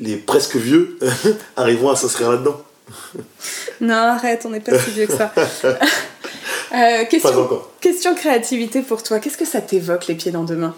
les 0.00 0.16
presque 0.16 0.56
vieux, 0.56 0.98
arriverons 1.56 1.90
à 1.90 1.96
s'inscrire 1.96 2.32
là-dedans. 2.32 2.60
non, 3.80 3.94
arrête, 3.94 4.44
on 4.46 4.50
n'est 4.50 4.60
pas 4.60 4.78
si 4.78 4.90
vieux 4.90 5.06
que 5.06 5.16
ça. 5.16 5.32
Euh, 6.72 7.04
question, 7.06 7.48
question 7.80 8.14
créativité 8.14 8.82
pour 8.82 9.02
toi. 9.02 9.18
Qu'est-ce 9.18 9.36
que 9.36 9.44
ça 9.44 9.60
t'évoque, 9.60 10.06
les 10.06 10.14
pieds 10.14 10.30
dans 10.30 10.44
deux 10.44 10.54
mains 10.54 10.76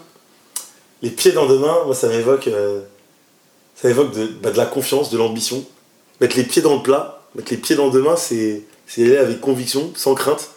Les 1.03 1.11
pieds 1.11 1.31
dans 1.33 1.45
deux 1.45 1.59
mains, 1.59 1.85
moi, 1.85 1.93
ça 1.93 2.07
m'évoque, 2.07 2.47
euh, 2.47 2.81
ça 3.75 3.91
évoque 3.91 4.11
de, 4.11 4.25
bah, 4.25 4.49
de, 4.49 4.57
la 4.57 4.65
confiance, 4.65 5.11
de 5.11 5.19
l'ambition. 5.19 5.63
Mettre 6.19 6.35
les 6.35 6.45
pieds 6.45 6.63
dans 6.63 6.77
le 6.77 6.81
plat, 6.81 7.12
mettre 7.35 7.51
les 7.51 7.57
pieds 7.57 7.75
dans 7.75 7.89
deux 7.89 8.01
mains, 8.01 8.15
c'est 8.15 8.63
aller 8.97 9.17
avec 9.17 9.41
conviction, 9.41 9.91
sans 9.95 10.15
crainte. 10.15 10.51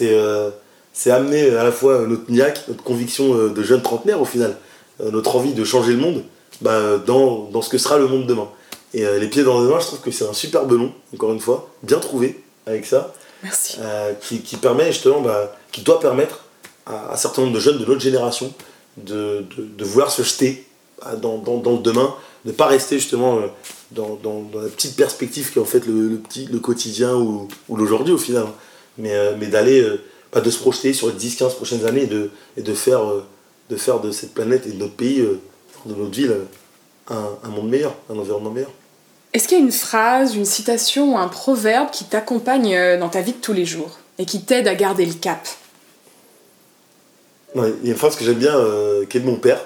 Euh, 0.00 0.50
c'est 0.92 1.10
amener 1.10 1.50
à 1.50 1.64
la 1.64 1.72
fois 1.72 2.06
notre 2.06 2.30
niaque, 2.30 2.64
notre 2.68 2.82
conviction 2.82 3.48
de 3.48 3.62
jeune 3.62 3.82
trentenaire 3.82 4.20
au 4.20 4.24
final, 4.24 4.56
notre 5.00 5.34
envie 5.34 5.52
de 5.52 5.64
changer 5.64 5.92
le 5.92 5.98
monde 5.98 6.22
bah, 6.60 6.98
dans, 6.98 7.48
dans, 7.50 7.62
ce 7.62 7.68
que 7.68 7.78
sera 7.78 7.98
le 7.98 8.06
monde 8.06 8.26
demain. 8.26 8.48
Et 8.92 9.04
les 9.18 9.26
pieds 9.26 9.42
dans 9.42 9.60
deux 9.60 9.68
mains, 9.68 9.80
je 9.80 9.86
trouve 9.86 10.00
que 10.00 10.12
c'est 10.12 10.24
un 10.24 10.32
superbe 10.32 10.72
nom, 10.72 10.92
encore 11.12 11.32
une 11.32 11.40
fois, 11.40 11.68
bien 11.82 11.98
trouvé 11.98 12.44
avec 12.66 12.86
ça. 12.86 13.12
Merci. 13.42 13.78
qui, 14.20 14.56
permet 14.56 14.92
justement, 14.92 15.20
bah, 15.20 15.56
qui 15.72 15.82
doit 15.82 15.98
permettre 15.98 16.44
à, 16.86 17.12
un 17.12 17.16
certain 17.16 17.42
nombre 17.42 17.54
de 17.54 17.60
jeunes 17.60 17.78
de 17.78 17.84
notre 17.84 18.00
génération 18.00 18.52
de, 18.96 19.44
de, 19.58 19.84
vouloir 19.84 20.10
se 20.12 20.22
jeter 20.22 20.64
dans, 21.20 21.38
dans, 21.38 21.58
dans, 21.58 21.72
le 21.72 21.78
demain, 21.78 22.14
de 22.44 22.50
ne 22.50 22.56
pas 22.56 22.66
rester 22.66 22.98
justement 22.98 23.40
dans, 23.94 24.18
dans, 24.22 24.44
la 24.60 24.68
petite 24.68 24.96
perspective 24.96 25.52
qui 25.52 25.58
est 25.58 25.62
en 25.62 25.66
fait 25.66 25.86
le, 25.86 26.16
petit, 26.16 26.46
le 26.46 26.58
quotidien 26.58 27.14
ou, 27.14 27.48
ou 27.68 27.76
l'aujourd'hui 27.76 28.12
au 28.12 28.18
final, 28.18 28.46
mais, 28.98 29.14
mais 29.38 29.46
d'aller, 29.46 29.86
pas 30.30 30.40
de 30.40 30.50
se 30.50 30.58
projeter 30.58 30.92
sur 30.92 31.08
les 31.08 31.14
10-15 31.14 31.54
prochaines 31.54 31.86
années 31.86 32.02
et 32.02 32.06
de, 32.06 32.30
et 32.56 32.62
de, 32.62 32.74
faire, 32.74 33.00
de 33.70 33.76
faire 33.76 34.00
de 34.00 34.10
cette 34.10 34.34
planète 34.34 34.66
et 34.66 34.72
de 34.72 34.78
notre 34.78 34.94
pays, 34.94 35.18
de 35.86 35.94
notre 35.94 36.10
ville, 36.10 36.34
un, 37.08 37.48
monde 37.48 37.68
meilleur, 37.68 37.94
un 38.10 38.18
environnement 38.18 38.50
meilleur. 38.50 38.70
Est-ce 39.32 39.48
qu'il 39.48 39.58
y 39.58 39.60
a 39.60 39.64
une 39.64 39.72
phrase, 39.72 40.36
une 40.36 40.44
citation 40.44 41.14
ou 41.14 41.18
un 41.18 41.28
proverbe 41.28 41.90
qui 41.90 42.04
t'accompagne 42.04 42.74
euh, 42.74 42.98
dans 42.98 43.08
ta 43.08 43.20
vie 43.20 43.32
de 43.32 43.38
tous 43.38 43.52
les 43.52 43.64
jours 43.64 43.98
et 44.18 44.26
qui 44.26 44.42
t'aide 44.42 44.68
à 44.68 44.74
garder 44.74 45.04
le 45.04 45.14
cap? 45.14 45.46
Il 47.56 47.62
y 47.84 47.88
a 47.88 47.92
une 47.92 47.96
phrase 47.96 48.16
que 48.16 48.24
j'aime 48.24 48.38
bien 48.38 48.56
euh, 48.56 49.04
qui 49.06 49.16
est 49.16 49.20
de 49.20 49.26
mon 49.26 49.36
père, 49.36 49.64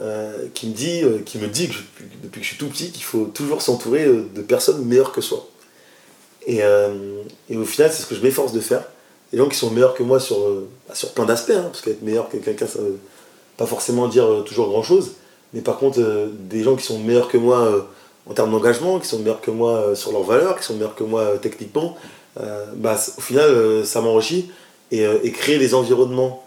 euh, 0.00 0.46
qui, 0.54 0.68
me 0.68 0.74
dit, 0.74 1.02
qui 1.24 1.38
me 1.38 1.48
dit 1.48 1.68
que 1.68 1.74
depuis 2.22 2.40
que 2.40 2.44
je 2.44 2.50
suis 2.50 2.58
tout 2.58 2.68
petit 2.68 2.90
qu'il 2.90 3.02
faut 3.02 3.24
toujours 3.26 3.62
s'entourer 3.62 4.06
de 4.06 4.42
personnes 4.42 4.84
meilleures 4.84 5.12
que 5.12 5.20
soi. 5.20 5.48
Et, 6.46 6.62
au 6.62 7.64
final, 7.64 7.92
c'est 7.92 8.02
ce 8.02 8.06
que 8.06 8.14
je 8.14 8.22
m'efforce 8.22 8.52
de 8.52 8.60
faire. 8.60 8.84
Les 9.32 9.38
gens 9.38 9.48
qui 9.48 9.56
sont 9.56 9.70
meilleurs 9.70 9.94
que 9.94 10.02
moi 10.02 10.20
sur, 10.20 10.38
bah, 10.88 10.94
sur 10.94 11.12
plein 11.12 11.26
d'aspects, 11.26 11.50
hein, 11.50 11.64
parce 11.64 11.82
qu'être 11.82 12.02
meilleur 12.02 12.30
que 12.30 12.38
quelqu'un, 12.38 12.66
ça 12.66 12.78
ne 12.78 12.84
veut 12.86 12.98
pas 13.58 13.66
forcément 13.66 14.08
dire 14.08 14.44
toujours 14.46 14.68
grand-chose. 14.68 15.12
Mais 15.54 15.60
par 15.60 15.78
contre, 15.78 16.00
euh, 16.00 16.28
des 16.32 16.62
gens 16.62 16.76
qui 16.76 16.84
sont 16.84 16.98
meilleurs 16.98 17.28
que 17.28 17.38
moi 17.38 17.60
euh, 17.60 17.80
en 18.28 18.34
termes 18.34 18.50
d'engagement, 18.50 18.98
qui 18.98 19.08
sont 19.08 19.18
meilleurs 19.18 19.40
que 19.40 19.50
moi 19.50 19.72
euh, 19.72 19.94
sur 19.94 20.12
leurs 20.12 20.22
valeurs, 20.22 20.58
qui 20.58 20.64
sont 20.64 20.74
meilleurs 20.74 20.94
que 20.94 21.04
moi 21.04 21.38
techniquement, 21.40 21.96
bah, 22.76 22.96
au 23.16 23.20
final, 23.20 23.84
ça 23.84 24.00
m'enrichit. 24.00 24.52
Et, 24.92 25.32
créer 25.32 25.58
des 25.58 25.74
environnements 25.74 26.46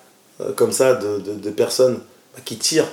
comme 0.55 0.71
ça 0.71 0.93
de, 0.93 1.49
personnes 1.49 1.99
bah, 2.33 2.41
qui 2.45 2.57
tirent 2.57 2.87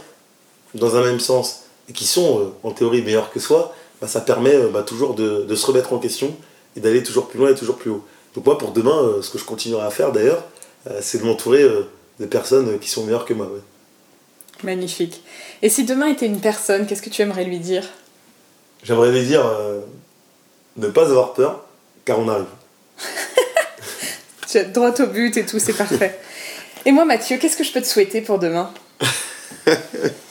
dans 0.74 0.96
un 0.96 1.02
même 1.02 1.20
sens 1.20 1.64
et 1.88 1.92
qui 1.92 2.04
sont 2.04 2.52
en 2.62 2.70
théorie 2.70 3.02
meilleurs 3.02 3.30
que 3.30 3.40
soi, 3.40 3.74
bah, 4.00 4.08
ça 4.08 4.20
permet 4.20 4.56
toujours 4.86 5.14
de, 5.14 5.54
se 5.54 5.66
remettre 5.66 5.92
en 5.92 5.98
question 5.98 6.34
et 6.76 6.80
d'aller 6.80 7.02
toujours 7.02 7.28
plus 7.28 7.38
loin 7.38 7.50
et 7.50 7.54
toujours 7.54 7.76
plus 7.76 7.90
haut. 7.90 8.04
Donc 8.34 8.44
moi, 8.46 8.58
pour 8.58 8.72
demain, 8.72 9.16
ce 9.22 9.30
que 9.30 9.38
je 9.38 9.44
continuerai 9.44 9.86
à 9.86 9.90
faire 9.90 10.12
d'ailleurs, 10.12 10.44
c'est 11.00 11.18
de 11.18 11.24
m'entourer 11.24 11.66
de 12.20 12.26
personnes 12.26 12.78
qui 12.78 12.90
sont 12.90 13.04
meilleures 13.04 13.24
que 13.24 13.34
moi. 13.34 13.48
Magnifique. 14.62 15.22
Et 15.62 15.68
si 15.68 15.84
demain 15.84 16.08
était 16.08 16.26
une 16.26 16.40
personne, 16.40 16.86
qu'est-ce 16.86 17.02
que 17.02 17.10
tu 17.10 17.22
aimerais 17.22 17.44
lui 17.44 17.60
dire? 17.60 17.84
J'aimerais 18.82 19.12
lui 19.12 19.24
dire 19.24 19.46
euh, 19.46 19.80
ne 20.76 20.88
pas 20.88 21.08
avoir 21.08 21.34
peur, 21.34 21.64
car 22.04 22.18
on 22.18 22.28
arrive. 22.28 22.46
tu 24.48 24.58
as 24.58 24.64
droit 24.64 24.92
au 25.00 25.06
but 25.06 25.36
et 25.36 25.46
tout, 25.46 25.58
c'est 25.58 25.74
parfait. 25.74 26.18
et 26.84 26.92
moi, 26.92 27.04
Mathieu, 27.04 27.38
qu'est-ce 27.38 27.56
que 27.56 27.64
je 27.64 27.72
peux 27.72 27.80
te 27.80 27.86
souhaiter 27.86 28.20
pour 28.20 28.38
demain? 28.38 28.72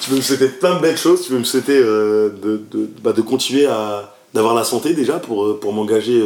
Tu 0.00 0.10
peux 0.10 0.16
me 0.16 0.20
souhaiter 0.20 0.48
plein 0.48 0.76
de 0.76 0.80
belles 0.80 0.96
choses. 0.96 1.22
Tu 1.22 1.30
peux 1.30 1.38
me 1.38 1.44
souhaiter 1.44 1.76
euh, 1.76 2.30
de, 2.30 2.60
bah, 3.02 3.12
de, 3.12 3.22
continuer 3.22 3.66
à 3.66 4.14
d'avoir 4.32 4.54
la 4.54 4.64
santé 4.64 4.94
déjà 4.94 5.18
pour, 5.18 5.44
euh, 5.44 5.58
pour 5.60 5.72
m'engager 5.72 6.22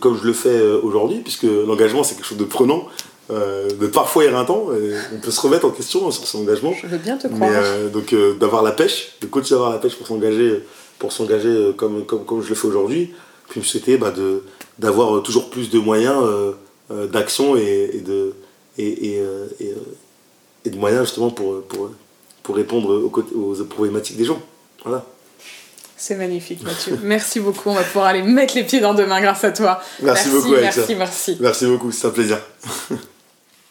comme 0.00 0.18
je 0.18 0.26
le 0.26 0.34
fais 0.34 0.60
aujourd'hui, 0.82 1.20
puisque 1.20 1.44
l'engagement 1.44 2.04
c'est 2.04 2.14
quelque 2.14 2.26
chose 2.26 2.36
de 2.36 2.44
prenant 2.44 2.88
euh, 3.30 3.68
de 3.68 3.86
parfois 3.86 4.24
éreintant. 4.24 4.68
on 5.14 5.18
peut 5.18 5.30
se 5.30 5.40
remettre 5.40 5.66
en 5.66 5.70
question 5.70 6.10
sur 6.10 6.26
son 6.26 6.40
engagement. 6.40 6.72
Je 6.72 6.86
veux 6.86 6.96
bien 6.96 7.18
te 7.18 7.26
croire. 7.28 7.50
Euh, 7.52 7.90
donc 7.90 8.14
euh, 8.14 8.34
d'avoir 8.34 8.62
la 8.62 8.72
pêche, 8.72 9.16
de 9.20 9.26
continuer 9.26 9.60
à 9.60 9.64
avoir 9.64 9.72
la 9.72 9.78
pêche 9.78 9.96
pour 9.96 10.06
s'engager, 10.06 10.64
pour 10.98 11.12
s'engager 11.12 11.72
comme, 11.76 12.06
comme, 12.06 12.24
comme 12.24 12.42
je 12.42 12.48
le 12.48 12.54
fais 12.54 12.68
aujourd'hui. 12.68 13.12
Puis 13.50 13.62
c'était 13.64 13.98
bah, 13.98 14.14
d'avoir 14.78 15.22
toujours 15.22 15.50
plus 15.50 15.68
de 15.68 15.78
moyens 15.78 16.22
d'action 16.90 17.56
et, 17.56 18.02
de, 18.04 18.32
et, 18.78 19.16
et, 19.16 19.22
et, 20.64 20.70
de 20.70 20.76
moyens 20.76 21.04
justement 21.04 21.30
pour, 21.30 21.62
pour, 21.62 21.90
pour 22.48 22.56
répondre 22.56 22.88
aux, 22.88 23.60
aux 23.60 23.64
problématiques 23.66 24.16
des 24.16 24.24
gens. 24.24 24.40
Voilà. 24.82 25.04
C'est 25.98 26.14
magnifique, 26.14 26.62
Mathieu. 26.62 26.98
merci 27.02 27.40
beaucoup. 27.40 27.68
On 27.68 27.74
va 27.74 27.82
pouvoir 27.82 28.06
aller 28.06 28.22
mettre 28.22 28.54
les 28.54 28.64
pieds 28.64 28.80
dans 28.80 28.94
deux 28.94 29.04
mains 29.04 29.20
grâce 29.20 29.44
à 29.44 29.52
toi. 29.52 29.82
Merci, 30.00 30.30
merci 30.30 30.30
beaucoup, 30.30 30.60
Merci, 30.62 30.94
merci. 30.94 31.36
Merci 31.40 31.66
beaucoup, 31.66 31.92
c'est 31.92 32.06
un 32.06 32.10
plaisir. 32.10 32.38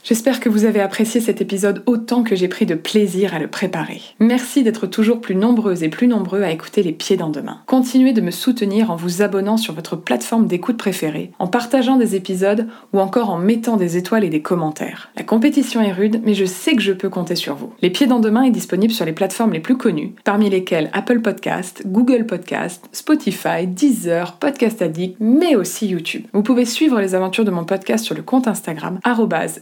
J'espère 0.04 0.40
que 0.40 0.48
vous 0.48 0.64
avez 0.64 0.80
apprécié 0.80 1.20
cet 1.20 1.42
épisode 1.42 1.84
autant 1.86 2.24
que 2.24 2.36
j'ai 2.36 2.48
pris 2.48 2.66
de 2.66 2.76
plaisir 2.76 3.34
à 3.34 3.40
le 3.40 3.48
préparer. 3.48 4.02
Merci 4.20 4.64
d'être 4.64 4.88
toujours 4.88 5.20
plus 5.20 5.36
nombreuses 5.36 5.84
et 5.84 5.90
plus 5.90 6.08
nombreux 6.08 6.44
à 6.44 6.52
écouter 6.52 6.82
Les 6.82 6.94
Pieds 6.94 7.18
dans 7.18 7.30
Demain. 7.30 7.60
Continuez 7.66 8.14
de 8.14 8.22
me 8.22 8.32
soutenir 8.32 8.90
en 8.90 8.96
vous 8.96 9.22
abonnant 9.22 9.58
sur 9.58 9.74
votre 9.74 9.98
plateforme 9.98 10.48
d'écoute 10.48 10.78
préférée, 10.78 11.32
en 11.40 11.48
partageant 11.48 11.98
des 11.98 12.16
épisodes 12.16 12.68
ou 12.94 13.00
encore 13.00 13.30
en 13.30 13.38
mettant 13.38 13.76
des 13.76 13.98
étoiles 13.98 14.24
et 14.24 14.30
des 14.30 14.42
commentaires. 14.42 15.10
La 15.18 15.24
compétition 15.24 15.82
est 15.82 15.92
rude, 15.92 16.22
mais 16.24 16.36
je 16.36 16.46
sais 16.46 16.76
que 16.76 16.82
je 16.82 16.94
peux 16.94 17.10
compter 17.10 17.36
sur 17.36 17.56
vous. 17.56 17.74
Les 17.82 17.90
Pieds 17.90 18.08
dans 18.08 18.20
Demain 18.20 18.44
est 18.44 18.52
disponible 18.52 18.94
sur 18.94 19.06
les 19.06 19.14
plateformes 19.14 19.54
les 19.54 19.60
plus 19.60 19.78
connues, 19.78 20.14
parmi 20.24 20.50
lesquelles 20.50 20.90
Apple 20.94 21.20
Podcast, 21.20 21.84
Google 21.86 22.26
Podcast, 22.26 22.88
Spotify, 22.94 23.68
Deezer, 23.68 24.38
Podcast 24.38 24.82
Addict, 24.82 25.18
mais 25.20 25.56
aussi 25.56 25.88
YouTube. 25.88 26.24
Vous 26.32 26.44
pouvez 26.44 26.66
suivre 26.66 27.02
les 27.02 27.14
aventures 27.14 27.46
de 27.46 27.52
mon 27.52 27.66
podcast 27.66 28.06
sur 28.06 28.16
le 28.16 28.22
compte 28.22 28.48
Instagram 28.48 29.00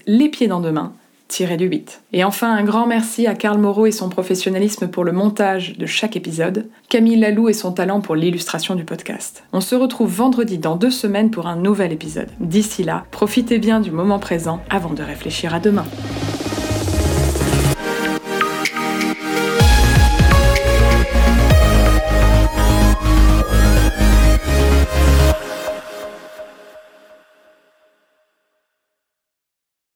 les 0.07 0.24
pieds 0.29 0.47
dans 0.47 0.59
demain, 0.59 0.93
tiré 1.27 1.57
du 1.57 1.65
8. 1.65 2.03
Et 2.13 2.23
enfin, 2.23 2.53
un 2.53 2.63
grand 2.63 2.87
merci 2.87 3.27
à 3.27 3.35
Karl 3.35 3.57
Moreau 3.57 3.85
et 3.85 3.91
son 3.91 4.09
professionnalisme 4.09 4.87
pour 4.87 5.03
le 5.03 5.11
montage 5.11 5.77
de 5.77 5.85
chaque 5.85 6.15
épisode, 6.15 6.67
Camille 6.89 7.19
Lalou 7.19 7.49
et 7.49 7.53
son 7.53 7.71
talent 7.71 8.01
pour 8.01 8.15
l'illustration 8.15 8.75
du 8.75 8.85
podcast. 8.85 9.43
On 9.53 9.61
se 9.61 9.75
retrouve 9.75 10.13
vendredi 10.13 10.57
dans 10.57 10.75
deux 10.75 10.91
semaines 10.91 11.31
pour 11.31 11.47
un 11.47 11.55
nouvel 11.55 11.91
épisode. 11.91 12.29
D'ici 12.39 12.83
là, 12.83 13.05
profitez 13.11 13.59
bien 13.59 13.79
du 13.79 13.91
moment 13.91 14.19
présent 14.19 14.61
avant 14.69 14.93
de 14.93 15.03
réfléchir 15.03 15.53
à 15.53 15.59
demain. 15.59 15.85